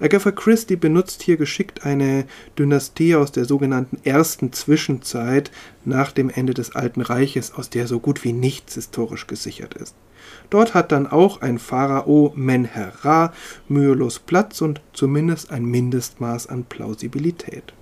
Agatha 0.00 0.32
Christie 0.32 0.76
benutzt 0.76 1.22
hier 1.22 1.36
geschickt 1.36 1.86
eine 1.86 2.26
Dynastie 2.58 3.14
aus 3.14 3.30
der 3.30 3.44
sogenannten 3.44 3.98
ersten 4.04 4.52
Zwischenzeit 4.52 5.52
nach 5.84 6.10
dem 6.10 6.28
Ende 6.28 6.54
des 6.54 6.74
Alten 6.74 7.00
Reiches, 7.00 7.54
aus 7.54 7.70
der 7.70 7.86
so 7.86 8.00
gut 8.00 8.24
wie 8.24 8.32
nichts 8.32 8.74
historisch 8.74 9.28
gesichert 9.28 9.74
ist. 9.74 9.94
Dort 10.50 10.74
hat 10.74 10.90
dann 10.90 11.06
auch 11.06 11.40
ein 11.40 11.60
Pharao 11.60 12.32
Menher-Ra 12.34 13.32
mühelos 13.68 14.18
Platz 14.18 14.60
und 14.60 14.80
zumindest 14.92 15.52
ein 15.52 15.64
Mindestmaß 15.64 16.48
an 16.48 16.64
Plausibilität. 16.64 17.72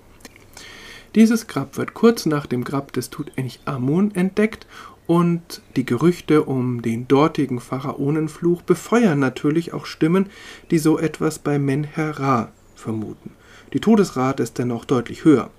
Dieses 1.15 1.47
Grab 1.47 1.77
wird 1.77 1.93
kurz 1.93 2.25
nach 2.25 2.45
dem 2.45 2.63
Grab 2.65 2.91
des 2.91 3.09
Tutanchamun 3.09 4.13
entdeckt 4.15 4.67
und 5.07 5.61
die 5.75 5.85
Gerüchte 5.85 6.43
um 6.43 6.81
den 6.81 7.07
dortigen 7.07 7.59
Pharaonenfluch 7.59 8.61
befeuern 8.61 9.19
natürlich 9.19 9.73
auch 9.73 9.85
Stimmen, 9.85 10.27
die 10.71 10.79
so 10.79 10.97
etwas 10.97 11.39
bei 11.39 11.59
Menher-Ra 11.59 12.51
vermuten. 12.75 13.31
Die 13.73 13.79
Todesrate 13.79 14.41
ist 14.41 14.57
dennoch 14.57 14.85
deutlich 14.85 15.25
höher, 15.25 15.49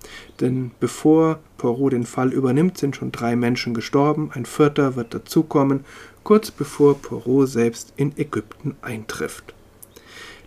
denn 0.41 0.71
bevor 0.81 1.41
Poirot 1.59 1.93
den 1.93 2.07
Fall 2.07 2.33
übernimmt, 2.33 2.79
sind 2.79 2.97
schon 2.97 3.13
drei 3.13 3.37
Menschen 3.37 3.75
gestorben, 3.75 4.31
ein 4.33 4.47
vierter 4.47 4.97
wird 4.97 5.13
dazukommen, 5.13 5.85
kurz 6.23 6.51
bevor 6.51 6.99
Poirot 6.99 7.49
selbst 7.49 7.93
in 7.97 8.17
Ägypten 8.17 8.77
eintrifft. 8.81 9.55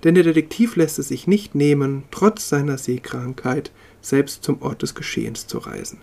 Denn 0.04 0.16
der 0.16 0.24
Detektiv 0.24 0.78
lässt 0.78 0.98
es 0.98 1.10
sich 1.10 1.28
nicht 1.28 1.56
nehmen, 1.56 2.04
trotz 2.12 2.50
seiner 2.50 2.78
Seekrankheit 2.78 3.72
selbst 4.02 4.44
zum 4.44 4.62
Ort 4.62 4.82
des 4.82 4.96
Geschehens 4.96 5.46
zu 5.46 5.58
reisen. 5.58 6.00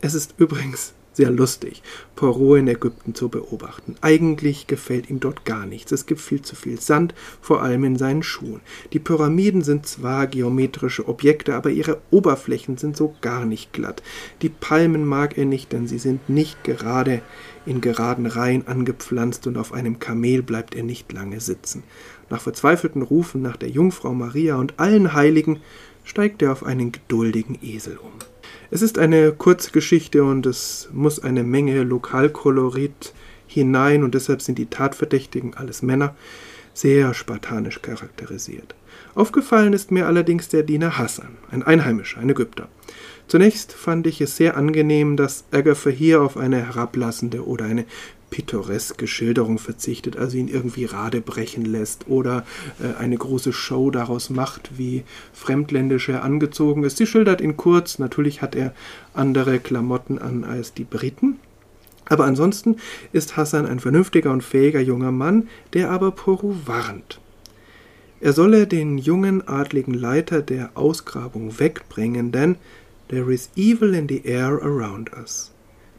Es 0.00 0.14
ist 0.14 0.34
übrigens 0.38 0.94
sehr 1.18 1.30
lustig, 1.30 1.82
Poirot 2.14 2.60
in 2.60 2.68
Ägypten 2.68 3.12
zu 3.12 3.28
beobachten. 3.28 3.96
Eigentlich 4.00 4.68
gefällt 4.68 5.10
ihm 5.10 5.18
dort 5.18 5.44
gar 5.44 5.66
nichts. 5.66 5.90
Es 5.90 6.06
gibt 6.06 6.20
viel 6.20 6.42
zu 6.42 6.54
viel 6.54 6.80
Sand, 6.80 7.12
vor 7.42 7.60
allem 7.60 7.82
in 7.82 7.96
seinen 7.96 8.22
Schuhen. 8.22 8.60
Die 8.92 9.00
Pyramiden 9.00 9.62
sind 9.62 9.84
zwar 9.84 10.28
geometrische 10.28 11.08
Objekte, 11.08 11.56
aber 11.56 11.70
ihre 11.70 12.00
Oberflächen 12.12 12.78
sind 12.78 12.96
so 12.96 13.16
gar 13.20 13.44
nicht 13.44 13.72
glatt. 13.72 14.00
Die 14.42 14.48
Palmen 14.48 15.04
mag 15.04 15.36
er 15.36 15.44
nicht, 15.44 15.72
denn 15.72 15.88
sie 15.88 15.98
sind 15.98 16.28
nicht 16.28 16.62
gerade 16.62 17.20
in 17.66 17.80
geraden 17.80 18.26
Reihen 18.26 18.68
angepflanzt 18.68 19.48
und 19.48 19.58
auf 19.58 19.72
einem 19.72 19.98
Kamel 19.98 20.42
bleibt 20.44 20.76
er 20.76 20.84
nicht 20.84 21.12
lange 21.12 21.40
sitzen. 21.40 21.82
Nach 22.30 22.40
verzweifelten 22.40 23.02
Rufen 23.02 23.42
nach 23.42 23.56
der 23.56 23.70
Jungfrau 23.70 24.14
Maria 24.14 24.54
und 24.54 24.78
allen 24.78 25.14
Heiligen 25.14 25.58
steigt 26.04 26.42
er 26.42 26.52
auf 26.52 26.62
einen 26.62 26.92
geduldigen 26.92 27.58
Esel 27.60 27.96
um. 27.96 28.12
Es 28.70 28.82
ist 28.82 28.98
eine 28.98 29.32
kurze 29.32 29.70
Geschichte 29.70 30.24
und 30.24 30.46
es 30.46 30.88
muss 30.92 31.22
eine 31.22 31.42
Menge 31.42 31.82
Lokalkolorit 31.82 33.14
hinein 33.46 34.04
und 34.04 34.14
deshalb 34.14 34.42
sind 34.42 34.58
die 34.58 34.66
Tatverdächtigen 34.66 35.54
alles 35.54 35.82
Männer 35.82 36.14
sehr 36.74 37.12
spartanisch 37.14 37.82
charakterisiert. 37.82 38.74
Aufgefallen 39.14 39.72
ist 39.72 39.90
mir 39.90 40.06
allerdings 40.06 40.48
der 40.48 40.62
Diener 40.62 40.98
Hassan, 40.98 41.36
ein 41.50 41.62
Einheimischer, 41.62 42.20
ein 42.20 42.30
Ägypter. 42.30 42.68
Zunächst 43.26 43.72
fand 43.72 44.06
ich 44.06 44.20
es 44.20 44.36
sehr 44.36 44.56
angenehm, 44.56 45.16
dass 45.16 45.44
Agatha 45.50 45.90
hier 45.90 46.22
auf 46.22 46.36
eine 46.36 46.64
herablassende 46.64 47.46
oder 47.46 47.64
eine 47.64 47.84
pittoreske 48.30 49.06
Schilderung 49.06 49.58
verzichtet, 49.58 50.16
also 50.16 50.36
ihn 50.36 50.48
irgendwie 50.48 50.84
radebrechen 50.84 51.64
lässt 51.64 52.08
oder 52.08 52.44
äh, 52.82 52.96
eine 52.98 53.16
große 53.16 53.52
Show 53.52 53.90
daraus 53.90 54.30
macht, 54.30 54.78
wie 54.78 55.04
fremdländisch 55.32 56.08
er 56.08 56.22
angezogen 56.22 56.84
ist. 56.84 56.98
Sie 56.98 57.06
schildert 57.06 57.40
ihn 57.40 57.56
kurz, 57.56 57.98
natürlich 57.98 58.42
hat 58.42 58.54
er 58.54 58.74
andere 59.14 59.58
Klamotten 59.58 60.18
an 60.18 60.44
als 60.44 60.74
die 60.74 60.84
Briten. 60.84 61.38
Aber 62.08 62.24
ansonsten 62.24 62.76
ist 63.12 63.36
Hassan 63.36 63.66
ein 63.66 63.80
vernünftiger 63.80 64.32
und 64.32 64.42
fähiger 64.42 64.80
junger 64.80 65.12
Mann, 65.12 65.48
der 65.74 65.90
aber 65.90 66.10
Poru 66.10 66.54
warnt. 66.64 67.20
Er 68.20 68.32
solle 68.32 68.66
den 68.66 68.98
jungen 68.98 69.46
adligen 69.46 69.94
Leiter 69.94 70.42
der 70.42 70.70
Ausgrabung 70.74 71.60
wegbringen, 71.60 72.32
denn 72.32 72.56
there 73.08 73.32
is 73.32 73.50
evil 73.56 73.94
in 73.94 74.08
the 74.08 74.24
air 74.24 74.60
around 74.62 75.12
us. 75.12 75.52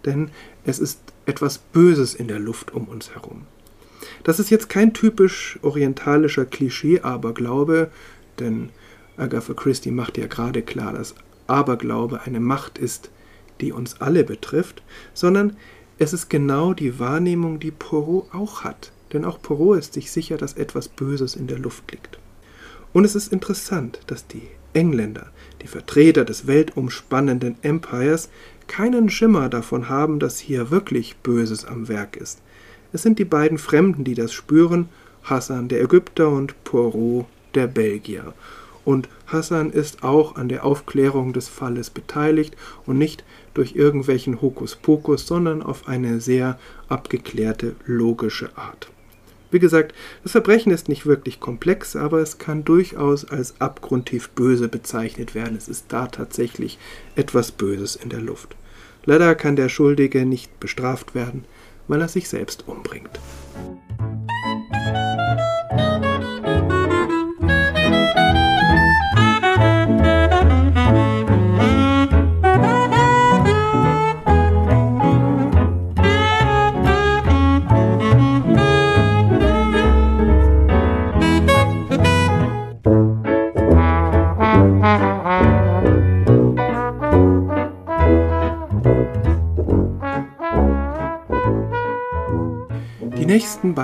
Denn 0.06 0.30
es 0.66 0.80
ist 0.80 1.00
etwas 1.30 1.60
Böses 1.60 2.16
in 2.16 2.28
der 2.28 2.40
Luft 2.40 2.74
um 2.74 2.86
uns 2.86 3.12
herum. 3.12 3.44
Das 4.24 4.40
ist 4.40 4.50
jetzt 4.50 4.68
kein 4.68 4.94
typisch 4.94 5.60
orientalischer 5.62 6.46
Klischee-Aberglaube, 6.46 7.92
denn 8.40 8.70
Agatha 9.16 9.54
Christie 9.54 9.92
macht 9.92 10.18
ja 10.18 10.28
gerade 10.28 10.62
klar, 10.62 10.94
dass 10.94 11.16
Aberglaube 11.48 12.22
eine 12.22 12.40
Macht 12.40 12.78
ist, 12.78 13.12
die 13.62 13.72
uns 13.72 14.02
alle 14.02 14.24
betrifft, 14.24 14.82
sondern 15.14 15.56
es 16.00 16.14
ist 16.14 16.30
genau 16.30 16.74
die 16.74 17.00
Wahrnehmung, 17.00 17.60
die 17.60 17.72
Poirot 17.72 18.34
auch 18.34 18.64
hat. 18.64 18.92
Denn 19.14 19.26
auch 19.26 19.42
Poirot 19.42 19.80
ist 19.80 19.94
sich 19.94 20.12
sicher, 20.12 20.38
dass 20.38 20.54
etwas 20.54 20.88
Böses 20.88 21.36
in 21.36 21.48
der 21.48 21.60
Luft 21.60 21.92
liegt. 21.92 22.20
Und 22.94 23.06
es 23.06 23.16
ist 23.16 23.32
interessant, 23.32 24.00
dass 24.08 24.26
die 24.28 24.48
Engländer, 24.74 25.28
die 25.62 25.68
Vertreter 25.68 26.26
des 26.26 26.48
weltumspannenden 26.48 27.58
Empires, 27.62 28.30
keinen 28.70 29.10
Schimmer 29.10 29.50
davon 29.50 29.90
haben, 29.90 30.20
dass 30.20 30.40
hier 30.40 30.72
wirklich 30.72 31.18
Böses 31.18 31.66
am 31.66 31.90
Werk 31.90 32.16
ist. 32.16 32.42
Es 32.94 33.02
sind 33.02 33.20
die 33.20 33.26
beiden 33.26 33.58
Fremden, 33.58 34.06
die 34.06 34.16
das 34.16 34.32
spüren, 34.32 34.88
Hassan 35.24 35.68
der 35.68 35.82
Ägypter 35.82 36.30
und 36.30 36.64
Poirot 36.64 37.26
der 37.56 37.68
Belgier. 37.68 38.34
Und 38.86 39.10
Hassan 39.28 39.72
ist 39.72 40.04
auch 40.04 40.36
an 40.38 40.50
der 40.50 40.64
Aufklärung 40.66 41.34
des 41.34 41.50
Falles 41.50 41.90
beteiligt 41.90 42.56
und 42.86 42.98
nicht 42.98 43.24
durch 43.54 43.76
irgendwelchen 43.76 44.42
Hokuspokus, 44.42 45.28
sondern 45.28 45.62
auf 45.62 45.88
eine 45.88 46.22
sehr 46.22 46.58
abgeklärte, 46.88 47.76
logische 47.86 48.58
Art. 48.58 48.90
Wie 49.52 49.60
gesagt, 49.60 49.96
das 50.24 50.34
Verbrechen 50.34 50.72
ist 50.72 50.90
nicht 50.90 51.06
wirklich 51.08 51.40
komplex, 51.40 51.96
aber 51.96 52.20
es 52.20 52.38
kann 52.38 52.64
durchaus 52.64 53.26
als 53.26 53.60
abgrundtief 53.60 54.30
böse 54.30 54.68
bezeichnet 54.68 55.34
werden. 55.34 55.58
Es 55.58 55.68
ist 55.68 55.86
da 55.90 56.08
tatsächlich 56.08 56.78
etwas 57.16 57.52
Böses 57.52 57.96
in 57.96 58.10
der 58.10 58.22
Luft. 58.22 58.56
Leider 59.10 59.34
kann 59.34 59.56
der 59.56 59.70
Schuldige 59.70 60.24
nicht 60.24 60.60
bestraft 60.60 61.16
werden, 61.16 61.46
weil 61.88 62.00
er 62.00 62.08
sich 62.08 62.30
selbst 62.30 62.68
umbringt. 62.68 63.20
nächsten 64.72 65.49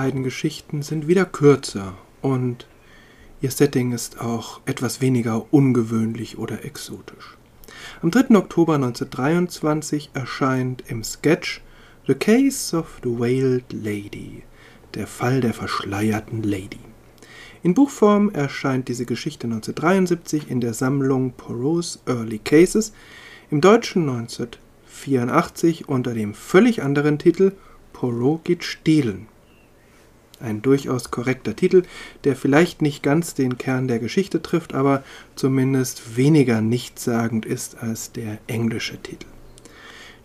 beiden 0.06 0.22
Geschichten 0.22 0.82
sind 0.82 1.08
wieder 1.08 1.24
kürzer 1.24 1.94
und 2.22 2.68
ihr 3.40 3.50
Setting 3.50 3.90
ist 3.90 4.20
auch 4.20 4.60
etwas 4.64 5.00
weniger 5.00 5.52
ungewöhnlich 5.52 6.38
oder 6.38 6.64
exotisch. 6.64 7.36
Am 8.02 8.12
3. 8.12 8.36
Oktober 8.36 8.76
1923 8.76 10.10
erscheint 10.14 10.84
im 10.86 11.02
Sketch 11.02 11.60
The 12.06 12.14
Case 12.14 12.76
of 12.76 13.00
the 13.02 13.18
Veiled 13.18 13.72
Lady, 13.72 14.44
der 14.94 15.08
Fall 15.08 15.40
der 15.40 15.52
verschleierten 15.52 16.44
Lady. 16.44 16.78
In 17.64 17.74
Buchform 17.74 18.30
erscheint 18.30 18.86
diese 18.86 19.06
Geschichte 19.06 19.48
1973 19.48 20.48
in 20.48 20.60
der 20.60 20.72
Sammlung 20.72 21.32
Poirot's 21.32 21.98
Early 22.06 22.38
Cases, 22.38 22.92
im 23.50 23.60
Deutschen 23.60 24.08
1984 24.08 25.88
unter 25.88 26.14
dem 26.14 26.32
völlig 26.32 26.84
anderen 26.84 27.18
Titel 27.18 27.54
Poirot 27.92 28.44
geht 28.44 28.62
stehlen. 28.62 29.26
Ein 30.40 30.62
durchaus 30.62 31.10
korrekter 31.10 31.56
Titel, 31.56 31.82
der 32.24 32.36
vielleicht 32.36 32.82
nicht 32.82 33.02
ganz 33.02 33.34
den 33.34 33.58
Kern 33.58 33.88
der 33.88 33.98
Geschichte 33.98 34.42
trifft, 34.42 34.74
aber 34.74 35.02
zumindest 35.34 36.16
weniger 36.16 36.60
nichtssagend 36.60 37.46
ist 37.46 37.78
als 37.78 38.12
der 38.12 38.38
englische 38.46 38.98
Titel. 38.98 39.26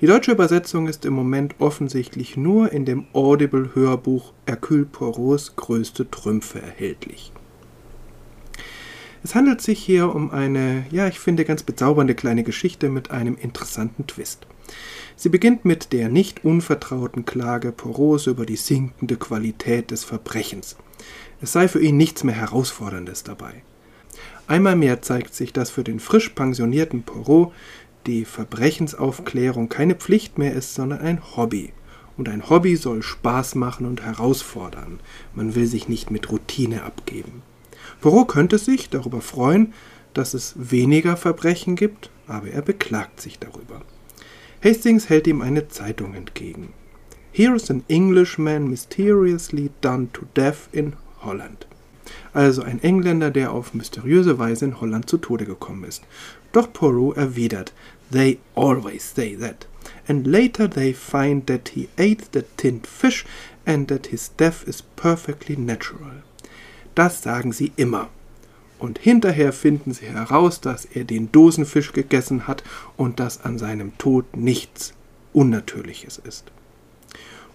Die 0.02 0.08
deutsche 0.08 0.32
Übersetzung 0.32 0.88
ist 0.88 1.06
im 1.06 1.14
Moment 1.14 1.56
offensichtlich 1.60 2.36
nur 2.36 2.72
in 2.72 2.86
dem 2.86 3.06
Audible-Hörbuch 3.14 4.34
Hercule 4.48 4.86
Poirots 4.86 5.56
größte 5.56 6.10
Trümpfe 6.10 6.60
erhältlich. 6.60 7.32
Es 9.24 9.36
handelt 9.36 9.62
sich 9.62 9.80
hier 9.80 10.16
um 10.16 10.32
eine, 10.32 10.86
ja, 10.90 11.08
ich 11.08 11.20
finde, 11.20 11.46
ganz 11.46 11.62
bezaubernde 11.62 12.16
kleine 12.16 12.44
Geschichte 12.44 12.90
mit 12.90 13.12
einem 13.12 13.38
interessanten 13.38 14.08
Twist. 14.08 14.48
Sie 15.16 15.30
beginnt 15.30 15.64
mit 15.64 15.94
der 15.94 16.10
nicht 16.10 16.44
unvertrauten 16.44 17.24
Klage 17.24 17.72
Poros 17.72 18.26
über 18.26 18.48
die 18.48 18.56
sinkende 18.56 19.18
Qualität 19.18 19.92
des 19.92 20.04
Verbrechens. 20.04 20.76
Es 21.40 21.52
sei 21.52 21.68
für 21.68 21.82
ihn 21.82 21.98
nichts 21.98 22.24
mehr 22.24 22.34
Herausforderndes 22.34 23.24
dabei. 23.24 23.62
Einmal 24.48 24.76
mehr 24.76 25.04
zeigt 25.04 25.36
sich, 25.36 25.54
dass 25.54 25.70
für 25.70 25.84
den 25.84 26.00
frisch 26.00 26.30
pensionierten 26.30 27.04
Porot 27.04 27.54
die 28.08 28.26
Verbrechensaufklärung 28.26 29.70
keine 29.70 29.94
Pflicht 29.94 30.40
mehr 30.40 30.54
ist, 30.54 30.74
sondern 30.74 31.00
ein 31.00 31.22
Hobby. 31.38 31.74
Und 32.18 32.28
ein 32.28 32.50
Hobby 32.50 32.76
soll 32.76 33.04
Spaß 33.04 33.54
machen 33.54 33.86
und 33.86 34.02
herausfordern. 34.02 35.00
Man 35.36 35.54
will 35.54 35.68
sich 35.68 35.88
nicht 35.88 36.10
mit 36.10 36.32
Routine 36.32 36.84
abgeben. 36.84 37.44
Porot 38.02 38.28
könnte 38.28 38.58
sich 38.58 38.90
darüber 38.90 39.22
freuen, 39.22 39.74
dass 40.14 40.34
es 40.34 40.54
weniger 40.58 41.16
Verbrechen 41.16 41.76
gibt, 41.76 42.10
aber 42.28 42.50
er 42.50 42.62
beklagt 42.62 43.22
sich 43.22 43.40
darüber. 43.40 43.82
Hastings 44.64 45.10
hält 45.10 45.28
ihm 45.28 45.42
eine 45.42 45.70
Zeitung 45.70 46.14
entgegen. 46.16 46.74
Here 47.32 47.56
is 47.56 47.72
an 47.72 47.84
Englishman 47.88 48.68
mysteriously 48.68 49.70
done 49.82 50.10
to 50.14 50.26
death 50.36 50.68
in 50.72 50.94
Holland. 51.22 51.68
Also 52.34 52.64
ein 52.64 52.82
Engländer, 52.84 53.32
der 53.32 53.52
auf 53.52 53.74
mysteriöse 53.74 54.38
Weise 54.38 54.66
in 54.66 54.82
Holland 54.82 55.10
zu 55.10 55.18
Tode 55.18 55.46
gekommen 55.46 55.84
ist. 55.84 56.04
Doch 56.52 56.74
Poirot 56.74 57.18
erwidert, 57.18 57.74
They 58.12 58.40
always 58.56 59.14
say 59.16 59.38
that. 59.38 59.68
And 60.08 60.28
later 60.28 60.70
they 60.70 60.94
find 60.94 61.48
that 61.48 61.70
he 61.70 61.88
ate 61.98 62.26
the 62.34 62.44
tinned 62.58 62.86
fish 62.86 63.26
and 63.66 63.88
that 63.88 64.08
his 64.08 64.32
death 64.36 64.68
is 64.68 64.82
perfectly 64.96 65.56
natural. 65.56 66.24
Das 66.96 67.22
sagen 67.22 67.54
sie 67.54 67.72
immer. 67.76 68.10
Und 68.80 68.98
hinterher 68.98 69.54
finden 69.54 69.94
sie 69.94 70.08
heraus, 70.08 70.60
dass 70.60 70.86
er 70.86 71.04
den 71.04 71.32
Dosenfisch 71.32 71.94
gegessen 71.94 72.48
hat 72.48 72.64
und 72.98 73.20
dass 73.20 73.46
an 73.46 73.60
seinem 73.60 73.98
Tod 73.98 74.36
nichts 74.36 74.94
Unnatürliches 75.34 76.18
ist. 76.18 76.52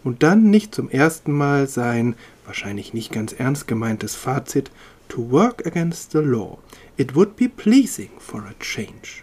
Und 0.04 0.22
dann 0.22 0.50
nicht 0.50 0.74
zum 0.74 0.88
ersten 0.88 1.32
Mal 1.32 1.66
sein 1.66 2.14
wahrscheinlich 2.44 2.94
nicht 2.94 3.10
ganz 3.10 3.32
ernst 3.32 3.66
gemeintes 3.66 4.14
Fazit 4.14 4.70
To 5.08 5.30
work 5.30 5.66
against 5.66 6.12
the 6.12 6.18
law, 6.18 6.58
it 6.96 7.14
would 7.14 7.36
be 7.36 7.48
pleasing 7.48 8.10
for 8.18 8.42
a 8.42 8.54
change. 8.58 9.22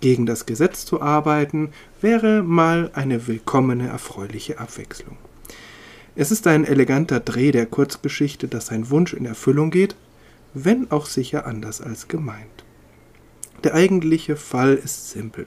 Gegen 0.00 0.26
das 0.26 0.46
Gesetz 0.46 0.84
zu 0.84 1.02
arbeiten, 1.02 1.72
wäre 2.00 2.42
mal 2.42 2.90
eine 2.94 3.26
willkommene, 3.26 3.88
erfreuliche 3.88 4.58
Abwechslung. 4.58 5.16
Es 6.16 6.30
ist 6.30 6.46
ein 6.46 6.64
eleganter 6.64 7.20
Dreh 7.20 7.52
der 7.52 7.66
Kurzgeschichte, 7.66 8.48
dass 8.48 8.66
sein 8.66 8.90
Wunsch 8.90 9.12
in 9.14 9.26
Erfüllung 9.26 9.70
geht, 9.70 9.94
wenn 10.54 10.90
auch 10.90 11.06
sicher 11.06 11.46
anders 11.46 11.80
als 11.80 12.08
gemeint. 12.08 12.64
Der 13.62 13.74
eigentliche 13.74 14.36
Fall 14.36 14.74
ist 14.74 15.10
simpel. 15.10 15.46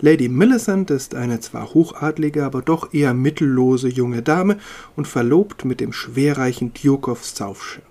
Lady 0.00 0.28
Millicent 0.28 0.90
ist 0.90 1.14
eine 1.14 1.40
zwar 1.40 1.74
hochadlige, 1.74 2.44
aber 2.44 2.62
doch 2.62 2.94
eher 2.94 3.14
mittellose 3.14 3.88
junge 3.88 4.22
Dame 4.22 4.58
und 4.96 5.08
verlobt 5.08 5.64
mit 5.64 5.80
dem 5.80 5.92
schwerreichen 5.92 6.72
Duke 6.72 7.10
of 7.10 7.24
Southshire. 7.24 7.89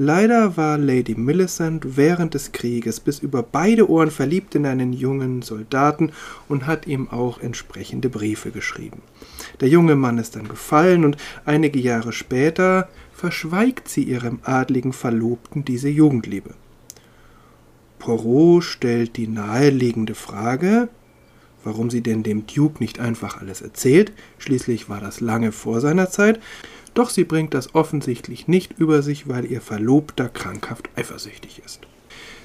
Leider 0.00 0.56
war 0.56 0.78
Lady 0.78 1.16
Millicent 1.16 1.96
während 1.96 2.34
des 2.34 2.52
Krieges 2.52 3.00
bis 3.00 3.18
über 3.18 3.42
beide 3.42 3.90
Ohren 3.90 4.12
verliebt 4.12 4.54
in 4.54 4.64
einen 4.64 4.92
jungen 4.92 5.42
Soldaten 5.42 6.12
und 6.48 6.68
hat 6.68 6.86
ihm 6.86 7.08
auch 7.08 7.40
entsprechende 7.40 8.08
Briefe 8.08 8.52
geschrieben. 8.52 9.02
Der 9.60 9.68
junge 9.68 9.96
Mann 9.96 10.18
ist 10.18 10.36
dann 10.36 10.46
gefallen 10.46 11.04
und 11.04 11.16
einige 11.44 11.80
Jahre 11.80 12.12
später 12.12 12.88
verschweigt 13.12 13.88
sie 13.88 14.04
ihrem 14.04 14.38
adligen 14.44 14.92
Verlobten 14.92 15.64
diese 15.64 15.88
Jugendliebe. 15.88 16.50
Poirot 17.98 18.62
stellt 18.62 19.16
die 19.16 19.26
naheliegende 19.26 20.14
Frage, 20.14 20.88
warum 21.64 21.90
sie 21.90 22.02
denn 22.02 22.22
dem 22.22 22.46
Duke 22.46 22.78
nicht 22.78 23.00
einfach 23.00 23.40
alles 23.40 23.62
erzählt, 23.62 24.12
schließlich 24.38 24.88
war 24.88 25.00
das 25.00 25.20
lange 25.20 25.50
vor 25.50 25.80
seiner 25.80 26.08
Zeit, 26.08 26.38
doch 26.98 27.10
sie 27.10 27.24
bringt 27.24 27.54
das 27.54 27.74
offensichtlich 27.76 28.48
nicht 28.48 28.78
über 28.78 29.02
sich, 29.02 29.28
weil 29.28 29.44
ihr 29.44 29.60
Verlobter 29.60 30.28
krankhaft 30.28 30.90
eifersüchtig 30.96 31.62
ist. 31.64 31.86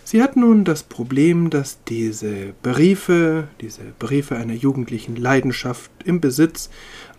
Sie 0.04 0.22
hat 0.22 0.36
nun 0.36 0.64
das 0.64 0.84
Problem, 0.84 1.50
dass 1.50 1.84
diese 1.86 2.54
Briefe, 2.62 3.48
diese 3.62 3.82
Briefe 3.98 4.36
einer 4.36 4.54
jugendlichen 4.54 5.16
Leidenschaft 5.16 5.90
im 6.06 6.22
Besitz 6.22 6.70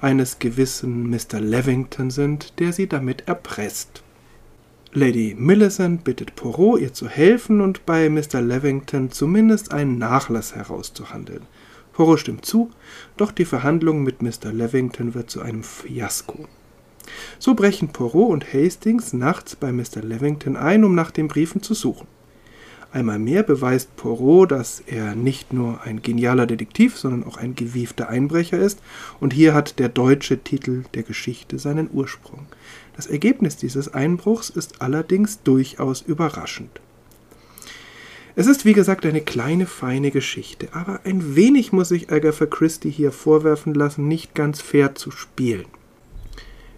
eines 0.00 0.38
gewissen 0.38 1.10
Mr. 1.10 1.40
Levington 1.40 2.10
sind, 2.10 2.60
der 2.60 2.72
sie 2.72 2.86
damit 2.86 3.26
erpresst. 3.26 4.04
Lady 4.92 5.34
Millicent 5.36 6.04
bittet 6.04 6.36
Poirot, 6.36 6.80
ihr 6.82 6.92
zu 6.92 7.08
helfen 7.08 7.60
und 7.60 7.84
bei 7.84 8.08
Mr. 8.08 8.40
Levington 8.42 9.10
zumindest 9.10 9.72
einen 9.72 9.98
Nachlass 9.98 10.54
herauszuhandeln. 10.54 11.42
Poirot 11.94 12.20
stimmt 12.20 12.44
zu, 12.44 12.70
doch 13.16 13.32
die 13.32 13.44
Verhandlung 13.44 14.04
mit 14.04 14.22
Mr. 14.22 14.52
Levington 14.52 15.14
wird 15.14 15.30
zu 15.30 15.40
einem 15.40 15.64
Fiasko. 15.64 16.46
So 17.38 17.54
brechen 17.54 17.88
Poirot 17.88 18.30
und 18.30 18.52
Hastings 18.52 19.12
nachts 19.12 19.56
bei 19.56 19.72
Mr. 19.72 20.02
Levington 20.02 20.56
ein, 20.56 20.84
um 20.84 20.94
nach 20.94 21.10
den 21.10 21.28
Briefen 21.28 21.62
zu 21.62 21.74
suchen. 21.74 22.06
Einmal 22.94 23.18
mehr 23.18 23.42
beweist 23.42 23.96
Poirot, 23.96 24.52
dass 24.52 24.80
er 24.86 25.16
nicht 25.16 25.52
nur 25.52 25.82
ein 25.82 26.00
genialer 26.00 26.46
Detektiv, 26.46 26.96
sondern 26.96 27.24
auch 27.24 27.36
ein 27.36 27.56
gewiefter 27.56 28.08
Einbrecher 28.08 28.58
ist, 28.58 28.78
und 29.18 29.32
hier 29.32 29.52
hat 29.52 29.80
der 29.80 29.88
deutsche 29.88 30.38
Titel 30.38 30.84
der 30.94 31.02
Geschichte 31.02 31.58
seinen 31.58 31.90
Ursprung. 31.92 32.46
Das 32.94 33.08
Ergebnis 33.08 33.56
dieses 33.56 33.92
Einbruchs 33.92 34.48
ist 34.48 34.80
allerdings 34.80 35.42
durchaus 35.42 36.02
überraschend. 36.02 36.80
Es 38.36 38.46
ist 38.46 38.64
wie 38.64 38.74
gesagt 38.74 39.04
eine 39.06 39.20
kleine, 39.20 39.66
feine 39.66 40.12
Geschichte, 40.12 40.68
aber 40.72 41.00
ein 41.02 41.34
wenig 41.34 41.72
muss 41.72 41.88
sich 41.88 42.12
Agatha 42.12 42.46
Christie 42.46 42.90
hier 42.90 43.10
vorwerfen 43.10 43.74
lassen, 43.74 44.06
nicht 44.06 44.36
ganz 44.36 44.60
fair 44.60 44.94
zu 44.94 45.10
spielen. 45.10 45.66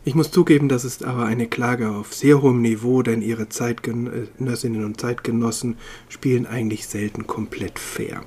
Ich 0.06 0.14
muss 0.14 0.30
zugeben, 0.30 0.68
das 0.68 0.84
ist 0.84 1.04
aber 1.04 1.24
eine 1.24 1.48
Klage 1.48 1.90
auf 1.90 2.14
sehr 2.14 2.40
hohem 2.40 2.62
Niveau, 2.62 3.02
denn 3.02 3.22
ihre 3.22 3.48
Zeitgenössinnen 3.48 4.84
und 4.84 5.00
Zeitgenossen 5.00 5.78
spielen 6.08 6.46
eigentlich 6.46 6.86
selten 6.86 7.26
komplett 7.26 7.80
fair. 7.80 8.22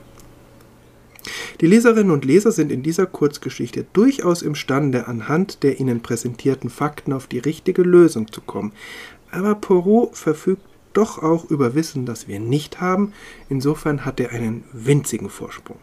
Die 1.61 1.67
Leserinnen 1.67 2.11
und 2.11 2.25
Leser 2.25 2.51
sind 2.51 2.69
in 2.69 2.83
dieser 2.83 3.05
Kurzgeschichte 3.05 3.85
durchaus 3.93 4.41
imstande, 4.41 5.07
anhand 5.07 5.63
der 5.63 5.79
ihnen 5.79 6.01
präsentierten 6.01 6.69
Fakten 6.69 7.13
auf 7.13 7.27
die 7.27 7.39
richtige 7.39 7.83
Lösung 7.83 8.29
zu 8.29 8.41
kommen. 8.41 8.73
Aber 9.31 9.55
Poirot 9.55 10.17
verfügt 10.17 10.63
doch 10.91 11.23
auch 11.23 11.49
über 11.49 11.75
Wissen, 11.75 12.05
das 12.05 12.27
wir 12.27 12.41
nicht 12.41 12.81
haben. 12.81 13.13
Insofern 13.47 14.03
hat 14.03 14.19
er 14.19 14.31
einen 14.31 14.65
winzigen 14.73 15.29
Vorsprung. 15.29 15.79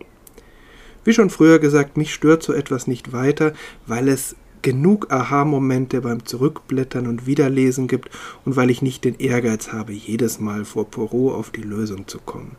Wie 1.04 1.14
schon 1.14 1.30
früher 1.30 1.58
gesagt, 1.58 1.96
mich 1.96 2.12
stört 2.12 2.42
so 2.42 2.52
etwas 2.52 2.86
nicht 2.86 3.14
weiter, 3.14 3.54
weil 3.86 4.08
es 4.08 4.36
genug 4.62 5.10
Aha-Momente 5.10 6.00
beim 6.00 6.24
Zurückblättern 6.24 7.06
und 7.06 7.26
Wiederlesen 7.26 7.88
gibt 7.88 8.10
und 8.44 8.56
weil 8.56 8.70
ich 8.70 8.82
nicht 8.82 9.04
den 9.04 9.18
Ehrgeiz 9.18 9.72
habe, 9.72 9.92
jedes 9.92 10.40
Mal 10.40 10.64
vor 10.64 10.90
Poirot 10.90 11.34
auf 11.34 11.50
die 11.50 11.62
Lösung 11.62 12.06
zu 12.08 12.18
kommen. 12.18 12.56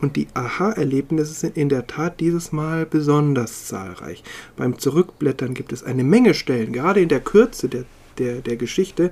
Und 0.00 0.16
die 0.16 0.28
Aha-Erlebnisse 0.34 1.34
sind 1.34 1.56
in 1.56 1.68
der 1.68 1.86
Tat 1.86 2.20
dieses 2.20 2.52
Mal 2.52 2.86
besonders 2.86 3.66
zahlreich. 3.66 4.22
Beim 4.56 4.78
Zurückblättern 4.78 5.54
gibt 5.54 5.72
es 5.72 5.82
eine 5.82 6.04
Menge 6.04 6.34
Stellen, 6.34 6.72
gerade 6.72 7.00
in 7.00 7.08
der 7.08 7.20
Kürze 7.20 7.68
der, 7.68 7.84
der, 8.18 8.40
der 8.40 8.56
Geschichte, 8.56 9.10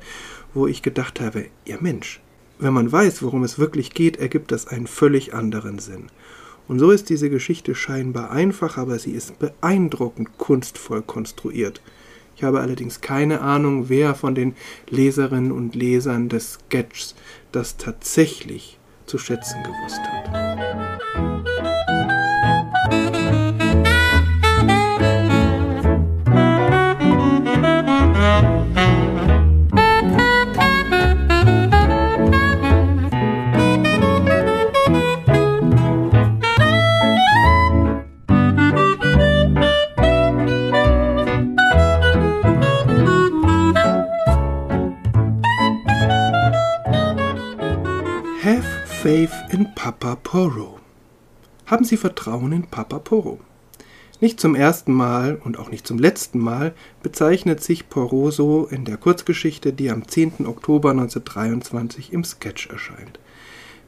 wo 0.55 0.67
ich 0.67 0.83
gedacht 0.83 1.21
habe, 1.21 1.47
ja 1.65 1.77
Mensch, 1.81 2.21
wenn 2.59 2.73
man 2.73 2.91
weiß, 2.91 3.23
worum 3.23 3.43
es 3.43 3.59
wirklich 3.59 3.95
geht, 3.95 4.17
ergibt 4.17 4.53
das 4.53 4.67
einen 4.67 4.87
völlig 4.87 5.35
anderen 5.35 5.79
Sinn. 5.79 6.07
Und 6.69 6.79
so 6.79 6.91
ist 6.91 7.11
diese 7.11 7.31
Geschichte 7.31 7.75
scheinbar 7.75 8.31
einfach, 8.31 8.77
aber 8.77 8.99
sie 8.99 9.13
ist 9.13 9.39
beeindruckend 9.39 10.39
kunstvoll 10.39 11.03
konstruiert. 11.03 11.81
Ich 12.37 12.45
habe 12.45 12.61
allerdings 12.61 13.01
keine 13.01 13.41
Ahnung, 13.41 13.89
wer 13.89 14.15
von 14.15 14.35
den 14.35 14.55
Leserinnen 14.91 15.53
und 15.53 15.75
Lesern 15.75 16.29
des 16.29 16.59
Sketchs 16.67 17.15
das 17.51 17.79
tatsächlich 17.79 18.79
zu 19.07 19.17
schätzen 19.17 19.63
gewusst 19.63 20.01
hat. 20.01 20.66
Papa 49.77 50.17
Porro. 50.17 50.81
Haben 51.67 51.85
Sie 51.85 51.99
Vertrauen 51.99 52.51
in 52.51 52.63
Papa 52.63 52.99
Porro? 52.99 53.39
Nicht 54.21 54.41
zum 54.41 54.55
ersten 54.55 54.93
Mal 54.93 55.37
und 55.37 55.59
auch 55.59 55.71
nicht 55.71 55.87
zum 55.87 55.99
letzten 55.99 56.39
Mal 56.39 56.75
bezeichnet 57.03 57.63
sich 57.63 57.91
Porro 57.91 58.31
so 58.31 58.67
in 58.67 58.87
der 58.87 58.97
Kurzgeschichte, 58.97 59.75
die 59.75 59.91
am 59.91 60.09
10. 60.09 60.47
Oktober 60.47 60.91
1923 60.93 62.13
im 62.15 62.25
Sketch 62.25 62.69
erscheint. 62.69 63.21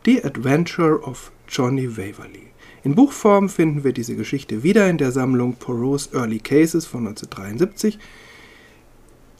The 0.05 0.23
Adventure 0.23 1.01
of 1.01 1.33
Johnny 1.49 1.97
Waverly. 1.97 2.51
In 2.85 2.95
Buchform 2.95 3.49
finden 3.49 3.83
wir 3.83 3.95
diese 3.95 4.15
Geschichte 4.15 4.63
wieder 4.63 4.89
in 4.91 4.99
der 4.99 5.11
Sammlung 5.11 5.55
Poirot's 5.55 6.11
Early 6.13 6.39
Cases 6.39 6.85
von 6.85 7.07
1973 7.07 7.99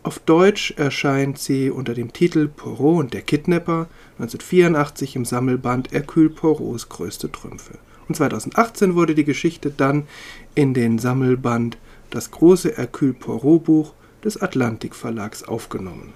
auf 0.09 0.21
Deutsch 0.21 0.73
erscheint 0.79 1.39
sie 1.39 1.69
unter 1.69 1.93
dem 1.93 2.15
Titel 2.15 2.49
Poirot 2.49 2.99
und 2.99 3.13
der 3.13 3.21
Kidnapper 3.21 3.89
1984 4.13 5.17
im 5.17 5.27
Sammelband 5.27 5.93
Hercule 5.93 6.31
Poirots 6.31 6.89
größte 6.89 7.31
Trümpfe. 7.31 7.75
Und 8.09 8.15
2018 8.15 8.95
wurde 8.95 9.15
die 9.15 9.27
Geschichte 9.27 9.71
dann 9.71 10.09
in 10.55 10.73
den 10.73 10.99
Sammelband 10.99 11.77
Das 12.09 12.31
große 12.31 12.75
Hercule 12.75 13.13
Poirot 13.13 13.65
Buch 13.65 13.93
des 14.25 14.41
Atlantik 14.41 14.95
Verlags 14.95 15.43
aufgenommen. 15.43 16.15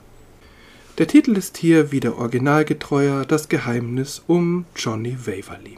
Der 0.96 1.06
Titel 1.06 1.36
ist 1.36 1.58
hier 1.58 1.92
wieder 1.92 2.16
originalgetreuer 2.16 3.26
Das 3.26 3.50
Geheimnis 3.50 4.22
um 4.26 4.64
Johnny 4.74 5.18
Waverly. 5.20 5.76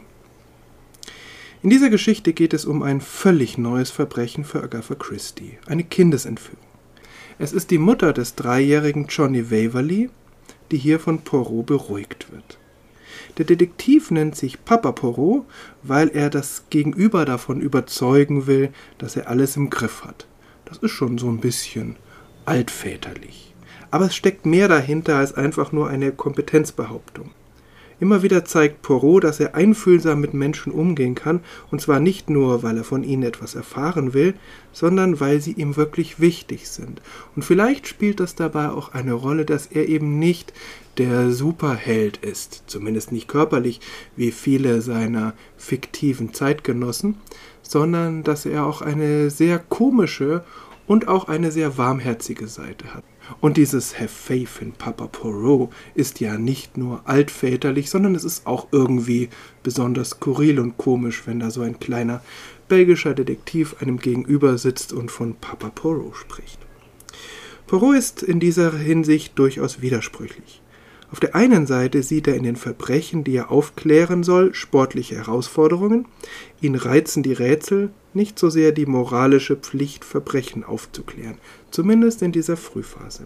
In 1.61 1.69
dieser 1.69 1.89
Geschichte 1.89 2.31
geht 2.31 2.53
es 2.53 2.63
um 2.63 2.81
ein 2.81 3.01
völlig 3.01 3.57
neues 3.57 3.91
Verbrechen 3.91 4.45
für 4.45 4.63
Agatha 4.63 4.95
Christie, 4.95 5.57
eine 5.67 5.83
Kindesentführung. 5.83 6.74
Es 7.37 7.51
ist 7.51 7.69
die 7.69 7.77
Mutter 7.77 8.13
des 8.13 8.35
dreijährigen 8.35 9.07
Johnny 9.07 9.51
Waverly, 9.51 10.09
die 10.71 10.77
hier 10.77 11.01
von 11.01 11.19
Poirot 11.19 11.65
beruhigt 11.65 12.31
wird. 12.31 12.57
Der 13.37 13.45
Detektiv 13.45 14.09
nennt 14.09 14.37
sich 14.37 14.63
Papa 14.63 14.93
Poirot, 14.93 15.45
weil 15.83 16.07
er 16.09 16.29
das 16.29 16.63
Gegenüber 16.69 17.25
davon 17.25 17.59
überzeugen 17.59 18.47
will, 18.47 18.69
dass 18.97 19.17
er 19.17 19.29
alles 19.29 19.57
im 19.57 19.69
Griff 19.69 20.05
hat. 20.05 20.27
Das 20.63 20.77
ist 20.77 20.91
schon 20.91 21.17
so 21.17 21.27
ein 21.27 21.39
bisschen 21.39 21.97
altväterlich. 22.45 23.53
Aber 23.91 24.05
es 24.05 24.15
steckt 24.15 24.45
mehr 24.45 24.69
dahinter 24.69 25.17
als 25.17 25.33
einfach 25.33 25.73
nur 25.73 25.89
eine 25.89 26.13
Kompetenzbehauptung. 26.13 27.31
Immer 27.99 28.23
wieder 28.23 28.43
zeigt 28.43 28.81
Poirot, 28.81 29.23
dass 29.23 29.39
er 29.39 29.55
einfühlsam 29.55 30.19
mit 30.19 30.33
Menschen 30.33 30.71
umgehen 30.71 31.15
kann, 31.15 31.39
und 31.71 31.79
zwar 31.81 31.99
nicht 31.99 32.29
nur, 32.29 32.61
weil 32.61 32.77
er 32.77 32.83
von 32.83 33.03
ihnen 33.03 33.23
etwas 33.23 33.55
erfahren 33.55 34.13
will, 34.13 34.33
sondern 34.73 35.19
weil 35.19 35.39
sie 35.39 35.53
ihm 35.53 35.77
wirklich 35.77 36.19
wichtig 36.19 36.67
sind. 36.67 37.01
Und 37.35 37.43
vielleicht 37.43 37.87
spielt 37.87 38.19
das 38.19 38.35
dabei 38.35 38.69
auch 38.69 38.93
eine 38.93 39.13
Rolle, 39.13 39.45
dass 39.45 39.67
er 39.67 39.87
eben 39.87 40.19
nicht 40.19 40.51
der 40.97 41.31
Superheld 41.31 42.17
ist, 42.17 42.63
zumindest 42.67 43.11
nicht 43.11 43.27
körperlich, 43.27 43.79
wie 44.15 44.31
viele 44.31 44.81
seiner 44.81 45.33
fiktiven 45.57 46.33
Zeitgenossen, 46.33 47.15
sondern 47.61 48.23
dass 48.23 48.45
er 48.45 48.65
auch 48.65 48.81
eine 48.81 49.29
sehr 49.29 49.59
komische 49.59 50.43
und 50.87 51.07
auch 51.07 51.27
eine 51.27 51.51
sehr 51.51 51.77
warmherzige 51.77 52.47
Seite 52.47 52.93
hat. 52.93 53.03
Und 53.41 53.57
dieses 53.57 53.99
Have 53.99 54.07
Faith 54.07 54.61
in 54.61 54.73
Papa 54.73 55.07
Poirot 55.07 55.71
ist 55.93 56.19
ja 56.19 56.37
nicht 56.37 56.77
nur 56.77 57.01
altväterlich, 57.05 57.89
sondern 57.89 58.15
es 58.15 58.23
ist 58.23 58.45
auch 58.45 58.67
irgendwie 58.71 59.29
besonders 59.63 60.11
skurril 60.11 60.59
und 60.59 60.77
komisch, 60.77 61.23
wenn 61.25 61.39
da 61.39 61.49
so 61.49 61.61
ein 61.61 61.79
kleiner 61.79 62.21
belgischer 62.67 63.13
Detektiv 63.13 63.75
einem 63.81 63.99
gegenüber 63.99 64.57
sitzt 64.57 64.93
und 64.93 65.11
von 65.11 65.35
Papa 65.35 65.69
Poirot 65.69 66.15
spricht. 66.15 66.59
Poirot 67.67 67.95
ist 67.95 68.23
in 68.23 68.39
dieser 68.39 68.77
Hinsicht 68.77 69.37
durchaus 69.39 69.81
widersprüchlich. 69.81 70.61
Auf 71.11 71.19
der 71.19 71.35
einen 71.35 71.65
Seite 71.65 72.03
sieht 72.03 72.27
er 72.27 72.35
in 72.35 72.43
den 72.43 72.55
Verbrechen, 72.55 73.23
die 73.23 73.35
er 73.35 73.51
aufklären 73.51 74.23
soll, 74.23 74.53
sportliche 74.53 75.15
Herausforderungen, 75.15 76.07
ihn 76.61 76.75
reizen 76.75 77.23
die 77.23 77.33
Rätsel, 77.33 77.91
nicht 78.15 78.39
so 78.39 78.49
sehr 78.49 78.71
die 78.71 78.85
moralische 78.85 79.55
Pflicht, 79.55 80.05
Verbrechen 80.05 80.63
aufzuklären, 80.63 81.37
zumindest 81.71 82.21
in 82.21 82.31
dieser 82.31 82.57
Frühphase. 82.57 83.25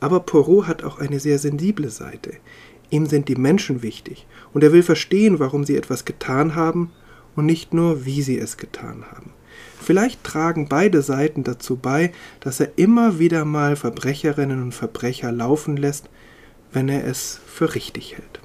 Aber 0.00 0.20
Poirot 0.20 0.66
hat 0.66 0.84
auch 0.84 0.98
eine 0.98 1.20
sehr 1.20 1.38
sensible 1.38 1.90
Seite. 1.90 2.34
Ihm 2.90 3.06
sind 3.06 3.28
die 3.28 3.36
Menschen 3.36 3.82
wichtig 3.82 4.26
und 4.52 4.62
er 4.62 4.72
will 4.72 4.82
verstehen, 4.82 5.38
warum 5.38 5.64
sie 5.64 5.76
etwas 5.76 6.04
getan 6.04 6.54
haben 6.54 6.92
und 7.34 7.46
nicht 7.46 7.74
nur, 7.74 8.04
wie 8.04 8.22
sie 8.22 8.38
es 8.38 8.56
getan 8.56 9.04
haben. 9.10 9.30
Vielleicht 9.80 10.24
tragen 10.24 10.68
beide 10.68 11.02
Seiten 11.02 11.44
dazu 11.44 11.76
bei, 11.76 12.12
dass 12.40 12.60
er 12.60 12.70
immer 12.76 13.18
wieder 13.18 13.44
mal 13.44 13.76
Verbrecherinnen 13.76 14.62
und 14.62 14.72
Verbrecher 14.72 15.32
laufen 15.32 15.76
lässt, 15.76 16.08
wenn 16.72 16.88
er 16.88 17.06
es 17.06 17.40
für 17.46 17.74
richtig 17.74 18.16
hält. 18.16 18.40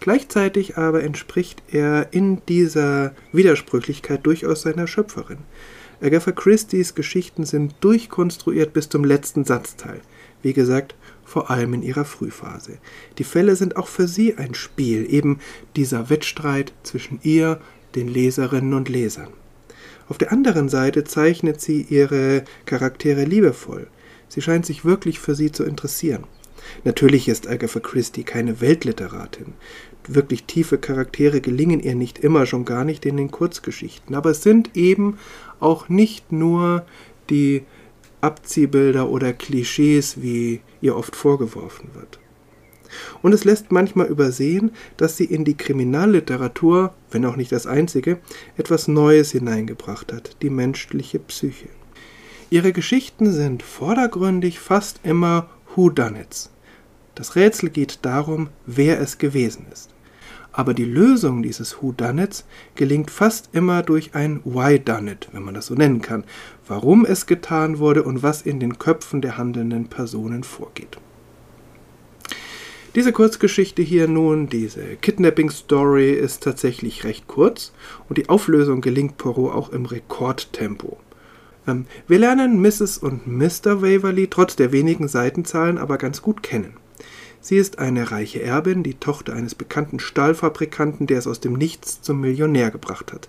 Gleichzeitig 0.00 0.76
aber 0.76 1.02
entspricht 1.02 1.62
er 1.70 2.08
in 2.12 2.42
dieser 2.48 3.14
Widersprüchlichkeit 3.32 4.24
durchaus 4.24 4.62
seiner 4.62 4.86
Schöpferin. 4.86 5.38
Agatha 6.00 6.32
Christie's 6.32 6.94
Geschichten 6.94 7.44
sind 7.44 7.74
durchkonstruiert 7.80 8.72
bis 8.72 8.88
zum 8.88 9.04
letzten 9.04 9.44
Satzteil. 9.44 10.00
Wie 10.42 10.52
gesagt, 10.52 10.94
vor 11.24 11.50
allem 11.50 11.74
in 11.74 11.82
ihrer 11.82 12.04
Frühphase. 12.04 12.78
Die 13.18 13.24
Fälle 13.24 13.56
sind 13.56 13.76
auch 13.76 13.88
für 13.88 14.06
sie 14.06 14.36
ein 14.36 14.54
Spiel, 14.54 15.12
eben 15.12 15.40
dieser 15.74 16.10
Wettstreit 16.10 16.72
zwischen 16.82 17.18
ihr, 17.22 17.60
den 17.94 18.08
Leserinnen 18.08 18.74
und 18.74 18.88
Lesern. 18.88 19.32
Auf 20.08 20.18
der 20.18 20.30
anderen 20.30 20.68
Seite 20.68 21.04
zeichnet 21.04 21.60
sie 21.60 21.82
ihre 21.82 22.44
Charaktere 22.64 23.24
liebevoll. 23.24 23.88
Sie 24.28 24.42
scheint 24.42 24.66
sich 24.66 24.84
wirklich 24.84 25.18
für 25.18 25.34
sie 25.34 25.50
zu 25.50 25.64
interessieren. 25.64 26.24
Natürlich 26.84 27.28
ist 27.28 27.48
Agatha 27.48 27.80
Christie 27.80 28.24
keine 28.24 28.60
Weltliteratin. 28.60 29.54
Wirklich 30.08 30.44
tiefe 30.44 30.78
Charaktere 30.78 31.40
gelingen 31.40 31.80
ihr 31.80 31.94
nicht 31.94 32.18
immer, 32.18 32.46
schon 32.46 32.64
gar 32.64 32.84
nicht 32.84 33.04
in 33.06 33.16
den 33.16 33.30
Kurzgeschichten. 33.30 34.14
Aber 34.14 34.30
es 34.30 34.42
sind 34.42 34.76
eben 34.76 35.18
auch 35.60 35.88
nicht 35.88 36.32
nur 36.32 36.84
die 37.30 37.64
Abziehbilder 38.20 39.08
oder 39.08 39.32
Klischees, 39.32 40.22
wie 40.22 40.60
ihr 40.80 40.96
oft 40.96 41.16
vorgeworfen 41.16 41.90
wird. 41.94 42.18
Und 43.22 43.32
es 43.32 43.44
lässt 43.44 43.72
manchmal 43.72 44.06
übersehen, 44.06 44.70
dass 44.96 45.16
sie 45.16 45.24
in 45.24 45.44
die 45.44 45.56
Kriminalliteratur, 45.56 46.94
wenn 47.10 47.24
auch 47.24 47.36
nicht 47.36 47.52
das 47.52 47.66
einzige, 47.66 48.18
etwas 48.56 48.88
Neues 48.88 49.32
hineingebracht 49.32 50.12
hat, 50.12 50.36
die 50.42 50.50
menschliche 50.50 51.18
Psyche. 51.18 51.68
Ihre 52.48 52.72
Geschichten 52.72 53.32
sind 53.32 53.62
vordergründig 53.62 54.60
fast 54.60 55.00
immer 55.02 55.50
Whodunits. 55.74 56.50
Das 57.14 57.34
Rätsel 57.34 57.70
geht 57.70 58.00
darum, 58.02 58.50
wer 58.66 59.00
es 59.00 59.18
gewesen 59.18 59.66
ist. 59.72 59.90
Aber 60.56 60.72
die 60.72 60.86
Lösung 60.86 61.42
dieses 61.42 61.82
Whodunits 61.82 62.46
gelingt 62.76 63.10
fast 63.10 63.50
immer 63.52 63.82
durch 63.82 64.14
ein 64.14 64.40
Why 64.44 64.80
Done 64.80 65.12
It, 65.12 65.28
wenn 65.32 65.42
man 65.42 65.52
das 65.52 65.66
so 65.66 65.74
nennen 65.74 66.00
kann, 66.00 66.24
warum 66.66 67.04
es 67.04 67.26
getan 67.26 67.78
wurde 67.78 68.02
und 68.02 68.22
was 68.22 68.40
in 68.40 68.58
den 68.58 68.78
Köpfen 68.78 69.20
der 69.20 69.36
handelnden 69.36 69.88
Personen 69.88 70.44
vorgeht. 70.44 70.96
Diese 72.94 73.12
Kurzgeschichte 73.12 73.82
hier 73.82 74.08
nun, 74.08 74.48
diese 74.48 74.96
Kidnapping 74.96 75.50
Story, 75.50 76.12
ist 76.12 76.42
tatsächlich 76.42 77.04
recht 77.04 77.26
kurz 77.26 77.74
und 78.08 78.16
die 78.16 78.30
Auflösung 78.30 78.80
gelingt 78.80 79.18
Poirot 79.18 79.54
auch 79.54 79.68
im 79.68 79.84
Rekordtempo. 79.84 80.96
Ähm, 81.68 81.84
wir 82.08 82.18
lernen 82.18 82.62
Mrs. 82.62 82.96
und 82.96 83.26
Mr. 83.26 83.82
Waverly 83.82 84.28
trotz 84.28 84.56
der 84.56 84.72
wenigen 84.72 85.06
Seitenzahlen 85.06 85.76
aber 85.76 85.98
ganz 85.98 86.22
gut 86.22 86.42
kennen. 86.42 86.78
Sie 87.46 87.58
ist 87.58 87.78
eine 87.78 88.10
reiche 88.10 88.42
Erbin, 88.42 88.82
die 88.82 88.94
Tochter 88.94 89.32
eines 89.32 89.54
bekannten 89.54 90.00
Stahlfabrikanten, 90.00 91.06
der 91.06 91.20
es 91.20 91.28
aus 91.28 91.38
dem 91.38 91.52
Nichts 91.52 92.02
zum 92.02 92.20
Millionär 92.20 92.72
gebracht 92.72 93.12
hat. 93.12 93.28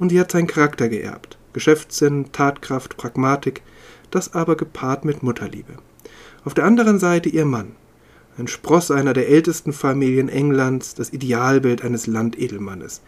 Und 0.00 0.08
sie 0.08 0.18
hat 0.18 0.32
seinen 0.32 0.48
Charakter 0.48 0.88
geerbt. 0.88 1.38
Geschäftssinn, 1.52 2.32
Tatkraft, 2.32 2.96
Pragmatik, 2.96 3.62
das 4.10 4.34
aber 4.34 4.56
gepaart 4.56 5.04
mit 5.04 5.22
Mutterliebe. 5.22 5.74
Auf 6.44 6.54
der 6.54 6.64
anderen 6.64 6.98
Seite 6.98 7.28
ihr 7.28 7.44
Mann, 7.44 7.76
ein 8.36 8.48
Spross 8.48 8.90
einer 8.90 9.12
der 9.12 9.28
ältesten 9.28 9.72
Familien 9.72 10.28
Englands, 10.28 10.96
das 10.96 11.12
Idealbild 11.12 11.84
eines 11.84 12.08
Landedelmannes. 12.08 13.00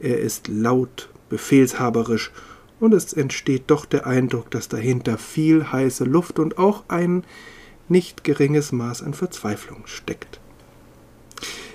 Er 0.00 0.18
ist 0.18 0.48
laut, 0.48 1.10
befehlshaberisch 1.28 2.32
und 2.80 2.94
es 2.94 3.12
entsteht 3.12 3.64
doch 3.66 3.84
der 3.84 4.06
Eindruck, 4.06 4.50
dass 4.50 4.68
dahinter 4.68 5.18
viel 5.18 5.70
heiße 5.70 6.04
Luft 6.04 6.38
und 6.38 6.56
auch 6.56 6.84
ein 6.88 7.22
nicht 7.88 8.24
geringes 8.24 8.72
Maß 8.72 9.02
an 9.02 9.14
Verzweiflung 9.14 9.86
steckt. 9.86 10.40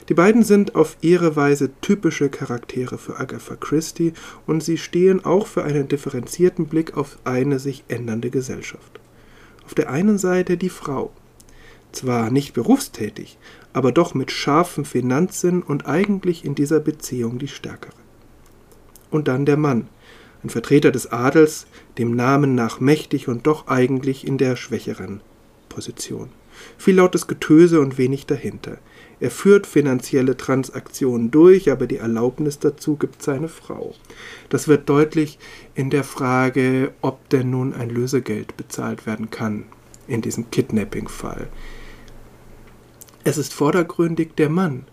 Die 0.09 0.15
beiden 0.15 0.41
sind 0.41 0.73
auf 0.73 0.97
ihre 1.01 1.35
Weise 1.35 1.69
typische 1.81 2.29
Charaktere 2.29 2.97
für 2.97 3.19
Agatha 3.19 3.55
Christie 3.55 4.13
und 4.47 4.63
sie 4.63 4.79
stehen 4.79 5.23
auch 5.23 5.45
für 5.45 5.63
einen 5.63 5.87
differenzierten 5.87 6.65
Blick 6.65 6.97
auf 6.97 7.19
eine 7.25 7.59
sich 7.59 7.83
ändernde 7.89 8.31
Gesellschaft. 8.31 8.99
Auf 9.65 9.75
der 9.75 9.91
einen 9.91 10.17
Seite 10.17 10.57
die 10.57 10.71
Frau, 10.71 11.11
zwar 11.91 12.31
nicht 12.31 12.53
berufstätig, 12.53 13.37
aber 13.71 13.91
doch 13.91 14.15
mit 14.15 14.31
scharfem 14.31 14.83
Finanzsinn 14.83 15.61
und 15.61 15.85
eigentlich 15.85 16.43
in 16.43 16.55
dieser 16.55 16.79
Beziehung 16.79 17.37
die 17.37 17.47
stärkere. 17.47 17.93
Und 19.11 19.27
dann 19.27 19.45
der 19.45 19.57
Mann, 19.57 19.89
ein 20.43 20.49
Vertreter 20.49 20.91
des 20.91 21.11
Adels, 21.11 21.67
dem 21.99 22.15
Namen 22.15 22.55
nach 22.55 22.79
mächtig 22.79 23.27
und 23.27 23.45
doch 23.45 23.67
eigentlich 23.67 24.25
in 24.25 24.39
der 24.39 24.55
schwächeren 24.55 25.21
Position. 25.79 26.29
Viel 26.77 26.95
lautes 26.95 27.27
Getöse 27.27 27.79
und 27.79 27.97
wenig 27.97 28.25
dahinter. 28.25 28.79
Er 29.21 29.31
führt 29.31 29.65
finanzielle 29.65 30.35
Transaktionen 30.35 31.31
durch, 31.31 31.71
aber 31.71 31.87
die 31.87 31.97
Erlaubnis 31.97 32.59
dazu 32.59 32.97
gibt 32.97 33.23
seine 33.23 33.47
Frau. 33.47 33.95
Das 34.49 34.67
wird 34.67 34.89
deutlich 34.89 35.39
in 35.75 35.89
der 35.89 36.03
Frage, 36.03 36.91
ob 36.99 37.29
denn 37.29 37.49
nun 37.49 37.73
ein 37.73 37.89
Lösegeld 37.89 38.57
bezahlt 38.57 39.05
werden 39.05 39.29
kann 39.29 39.63
in 40.09 40.21
diesem 40.21 40.51
Kidnapping-Fall. 40.51 41.47
Es 43.23 43.37
ist 43.37 43.53
vordergründig 43.53 44.35
der 44.35 44.49
Mann, 44.49 44.83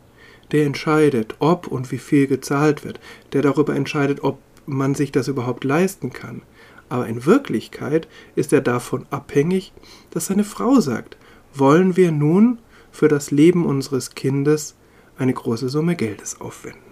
der 0.53 0.66
entscheidet, 0.66 1.34
ob 1.41 1.66
und 1.66 1.91
wie 1.91 1.99
viel 1.99 2.28
gezahlt 2.28 2.84
wird, 2.84 3.01
der 3.32 3.43
darüber 3.43 3.74
entscheidet, 3.74 4.22
ob 4.22 4.39
man 4.66 4.95
sich 4.95 5.11
das 5.11 5.26
überhaupt 5.26 5.64
leisten 5.64 6.12
kann 6.12 6.43
aber 6.89 7.07
in 7.07 7.26
Wirklichkeit 7.26 8.09
ist 8.34 8.53
er 8.53 8.61
davon 8.61 9.07
abhängig, 9.11 9.72
dass 10.11 10.26
seine 10.26 10.45
Frau 10.45 10.80
sagt, 10.80 11.16
wollen 11.55 11.97
wir 11.97 12.12
nun 12.12 12.59
für 12.93 13.09
das 13.09 13.30
Leben 13.30 13.66
unseres 13.66 14.14
Kindes 14.14 14.76
eine 15.18 15.32
große 15.32 15.68
Summe 15.68 15.97
Geldes 15.97 16.41
aufwenden. 16.41 16.82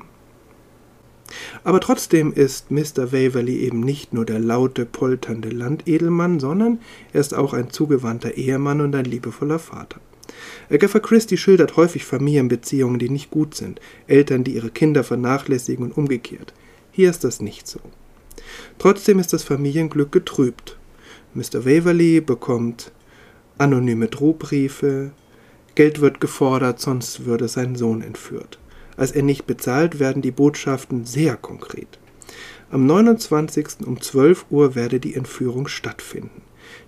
Aber 1.65 1.81
trotzdem 1.81 2.33
ist 2.33 2.71
Mr. 2.71 3.13
Waverley 3.13 3.59
eben 3.59 3.81
nicht 3.81 4.13
nur 4.13 4.25
der 4.25 4.39
laute, 4.39 4.85
polternde 4.85 5.49
Landedelmann, 5.49 6.39
sondern 6.39 6.79
er 7.13 7.21
ist 7.21 7.35
auch 7.35 7.55
ein 7.55 7.71
zugewandter 7.71 8.35
Ehemann 8.35 8.81
und 8.81 8.95
ein 8.95 9.05
liebevoller 9.05 9.59
Vater. 9.59 10.01
Agatha 10.71 11.01
Christie 11.01 11.37
schildert 11.37 11.77
häufig 11.77 12.05
Familienbeziehungen, 12.05 12.99
die 12.99 13.11
nicht 13.11 13.31
gut 13.31 13.55
sind, 13.55 13.81
Eltern, 14.07 14.45
die 14.45 14.55
ihre 14.55 14.71
Kinder 14.71 15.05
vernachlässigen 15.05 15.85
und 15.85 15.97
umgekehrt. 15.97 16.55
Hier 16.91 17.11
ist 17.11 17.25
das 17.25 17.41
nicht 17.41 17.67
so. 17.67 17.81
Trotzdem 18.79 19.19
ist 19.19 19.33
das 19.33 19.43
Familienglück 19.43 20.13
getrübt. 20.13 20.77
Mr. 21.35 21.65
Waverley 21.65 22.21
bekommt 22.21 22.93
anonyme 23.59 24.09
Drohbriefe, 24.09 25.13
Geld 25.75 26.01
wird 26.01 26.21
gefordert, 26.21 26.81
sonst 26.81 27.25
würde 27.25 27.49
sein 27.49 27.75
Sohn 27.75 28.01
entführt. 28.01 28.59
Als 28.97 29.11
er 29.11 29.23
nicht 29.23 29.47
bezahlt, 29.47 29.99
werden 29.99 30.23
die 30.23 30.31
Botschaften 30.31 31.05
sehr 31.05 31.37
konkret. 31.37 31.99
Am 32.71 32.87
29. 32.87 33.87
um 33.87 34.01
12 34.01 34.47
Uhr 34.51 34.75
werde 34.75 35.01
die 35.01 35.15
Entführung 35.15 35.67
stattfinden. 35.67 36.43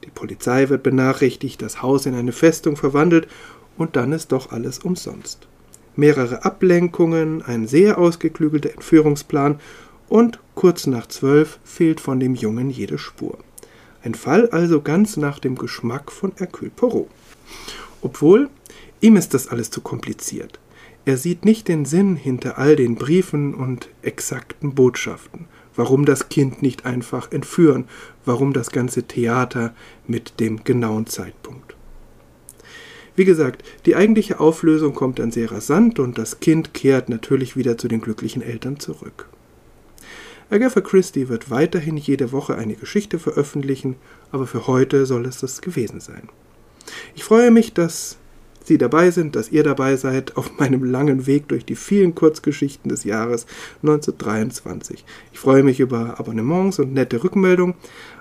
Die 0.05 0.11
Polizei 0.11 0.69
wird 0.69 0.83
benachrichtigt, 0.83 1.61
das 1.63 1.83
Haus 1.83 2.07
in 2.07 2.15
eine 2.15 2.33
Festung 2.33 2.77
verwandelt 2.77 3.29
und 3.77 3.97
dann 3.97 4.13
ist 4.13 4.33
doch 4.33 4.53
alles 4.53 4.79
umsonst. 4.79 5.49
Mehrere 5.97 6.45
Ablenkungen, 6.45 7.43
ein 7.43 7.67
sehr 7.67 7.99
ausgeklügelter 7.99 8.71
Entführungsplan 8.71 9.61
und 10.09 10.39
kurz 10.55 10.87
nach 10.87 11.07
zwölf 11.07 11.59
fehlt 11.65 12.01
von 12.01 12.21
dem 12.21 12.35
Jungen 12.35 12.71
jede 12.71 12.99
Spur. 12.99 13.39
Ein 14.03 14.15
Fall 14.15 14.49
also 14.51 14.81
ganz 14.81 15.17
nach 15.17 15.39
dem 15.39 15.57
Geschmack 15.57 16.13
von 16.13 16.33
Hercule 16.37 16.71
Poirot. 16.71 17.09
Obwohl, 18.03 18.49
ihm 19.01 19.17
ist 19.17 19.35
das 19.35 19.49
alles 19.49 19.71
zu 19.71 19.81
kompliziert. 19.81 20.61
Er 21.05 21.17
sieht 21.17 21.45
nicht 21.45 21.69
den 21.69 21.85
Sinn 21.85 22.17
hinter 22.17 22.59
all 22.59 22.77
den 22.77 22.97
Briefen 22.97 23.55
und 23.55 23.89
exakten 24.03 24.75
Botschaften. 24.75 25.47
Warum 25.75 26.05
das 26.05 26.29
Kind 26.29 26.63
nicht 26.63 26.87
einfach 26.87 27.31
entführen? 27.31 27.85
Warum 28.25 28.53
das 28.53 28.71
ganze 28.71 29.05
Theater 29.05 29.75
mit 30.07 30.41
dem 30.41 30.65
genauen 30.65 31.07
Zeitpunkt? 31.07 31.77
Wie 33.15 33.25
gesagt, 33.25 33.65
die 33.87 33.97
eigentliche 33.97 34.41
Auflösung 34.41 34.95
kommt 34.95 35.19
dann 35.19 35.31
sehr 35.31 35.51
rasant 35.51 35.99
und 35.99 36.19
das 36.19 36.41
Kind 36.41 36.75
kehrt 36.75 37.09
natürlich 37.09 37.57
wieder 37.57 37.79
zu 37.79 37.89
den 37.89 38.01
glücklichen 38.01 38.43
Eltern 38.43 38.79
zurück. 38.79 39.29
Agatha 40.49 40.81
Christie 40.81 41.29
wird 41.29 41.51
weiterhin 41.51 41.97
jede 41.97 42.31
Woche 42.31 42.57
eine 42.57 42.75
Geschichte 42.75 43.19
veröffentlichen, 43.19 43.97
aber 44.31 44.47
für 44.47 44.69
heute 44.69 45.05
soll 45.05 45.27
es 45.27 45.41
das 45.41 45.61
gewesen 45.61 45.99
sein. 45.99 46.29
Ich 47.17 47.25
freue 47.25 47.51
mich, 47.51 47.75
dass 47.75 48.17
Sie 48.63 48.79
dabei 48.79 49.13
sind, 49.13 49.37
dass 49.37 49.51
ihr 49.51 49.63
dabei 49.63 49.97
seid 49.97 50.37
auf 50.37 50.51
meinem 50.59 50.85
langen 50.85 51.27
Weg 51.27 51.49
durch 51.49 51.65
die 51.65 51.75
vielen 51.75 52.15
Kurzgeschichten 52.15 52.89
des 52.89 53.03
Jahres 53.03 53.47
1923. 53.83 55.05
Ich 55.33 55.39
freue 55.39 55.65
mich 55.65 55.81
über 55.81 56.21
Abonnements 56.21 56.79
und 56.79 56.93
nette 56.93 57.25
Rückmeldungen, 57.25 57.75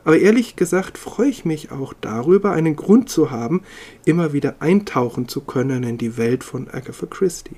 aber 0.04 0.18
ehrlich 0.18 0.56
gesagt 0.56 0.98
freue 0.98 1.30
ich 1.30 1.46
mich 1.46 1.72
auch 1.72 1.94
darüber, 1.94 2.54
einen 2.54 2.76
Grund 2.76 3.10
zu 3.10 3.30
haben, 3.30 3.62
immer 4.04 4.34
wieder 4.34 4.56
eintauchen 4.60 5.28
zu 5.28 5.42
können 5.42 5.84
in 5.84 6.00
die 6.00 6.18
Welt 6.18 6.44
von 6.44 6.70
Agatha 6.70 7.06
Christie. 7.06 7.58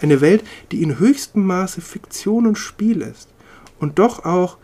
Eine 0.00 0.20
Welt, 0.20 0.42
die 0.70 0.82
in 0.82 0.98
höchstem 0.98 1.46
Maße 1.46 1.80
Fiktion 1.80 2.46
und 2.46 2.56
Spiel 2.56 3.00
ist 3.00 3.31
und 3.82 3.98
doch 3.98 4.24
auch 4.24 4.58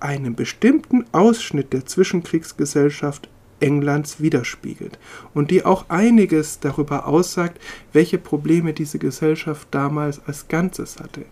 einen 0.00 0.34
bestimmten 0.34 1.04
Ausschnitt 1.12 1.72
der 1.72 1.84
Zwischenkriegsgesellschaft 1.84 3.28
Englands 3.60 4.20
widerspiegelt 4.20 4.98
und 5.34 5.50
die 5.50 5.64
auch 5.64 5.90
einiges 5.90 6.58
darüber 6.58 7.06
aussagt, 7.06 7.60
welche 7.92 8.16
Probleme 8.16 8.72
diese 8.72 8.98
Gesellschaft 8.98 9.68
damals 9.70 10.20
als 10.26 10.48
Ganzes 10.48 10.98
hatte. 10.98 11.26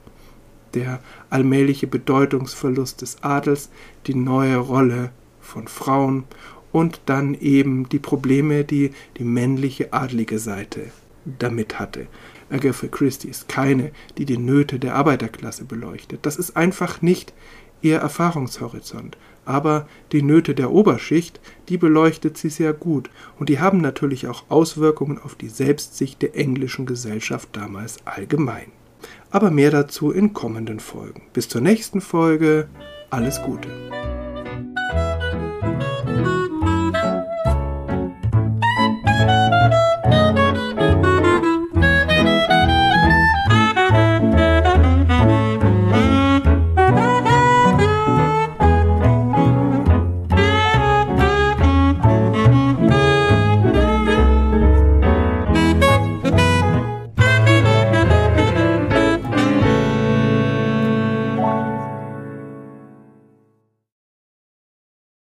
Der 0.75 1.01
allmähliche 1.31 1.87
Bedeutungsverlust 1.87 3.01
des 3.01 3.23
Adels, 3.23 3.71
die 4.07 4.15
neue 4.15 4.57
Rolle 4.57 5.11
von 5.41 5.69
Frauen 5.69 6.25
und 6.71 7.01
dann 7.07 7.35
eben 7.35 7.89
die 7.89 8.01
Probleme, 8.01 8.65
die 8.65 8.91
die 9.17 9.25
männliche 9.25 9.93
adlige 9.95 10.39
Seite 10.39 10.91
damit 11.25 11.79
hatte. 11.79 12.09
Agatha 12.51 12.87
Christie 12.87 13.29
ist 13.29 13.49
keine, 13.49 13.91
die 14.19 14.25
die 14.25 14.39
Nöte 14.39 14.79
der 14.79 14.95
Arbeiterklasse 14.95 15.65
beleuchtet. 15.65 16.21
Das 16.23 16.37
ist 16.37 16.57
einfach 16.57 17.03
nicht 17.03 17.33
ihr 17.83 17.99
Erfahrungshorizont. 17.99 19.17
Aber 19.45 19.89
die 20.11 20.23
Nöte 20.23 20.55
der 20.55 20.73
Oberschicht, 20.73 21.41
die 21.69 21.79
beleuchtet 21.79 22.37
sie 22.37 22.49
sehr 22.49 22.73
gut 22.73 23.11
und 23.39 23.49
die 23.49 23.61
haben 23.61 23.81
natürlich 23.81 24.27
auch 24.27 24.45
Auswirkungen 24.49 25.19
auf 25.19 25.37
die 25.37 25.49
Selbstsicht 25.49 26.21
der 26.21 26.37
englischen 26.37 26.85
Gesellschaft 26.87 27.51
damals 27.53 27.99
allgemein. 28.05 28.73
Aber 29.31 29.51
mehr 29.51 29.71
dazu 29.71 30.11
in 30.11 30.33
kommenden 30.33 30.81
Folgen. 30.81 31.23
Bis 31.33 31.49
zur 31.49 31.61
nächsten 31.61 32.01
Folge, 32.01 32.69
alles 33.11 33.41
Gute. 33.43 33.69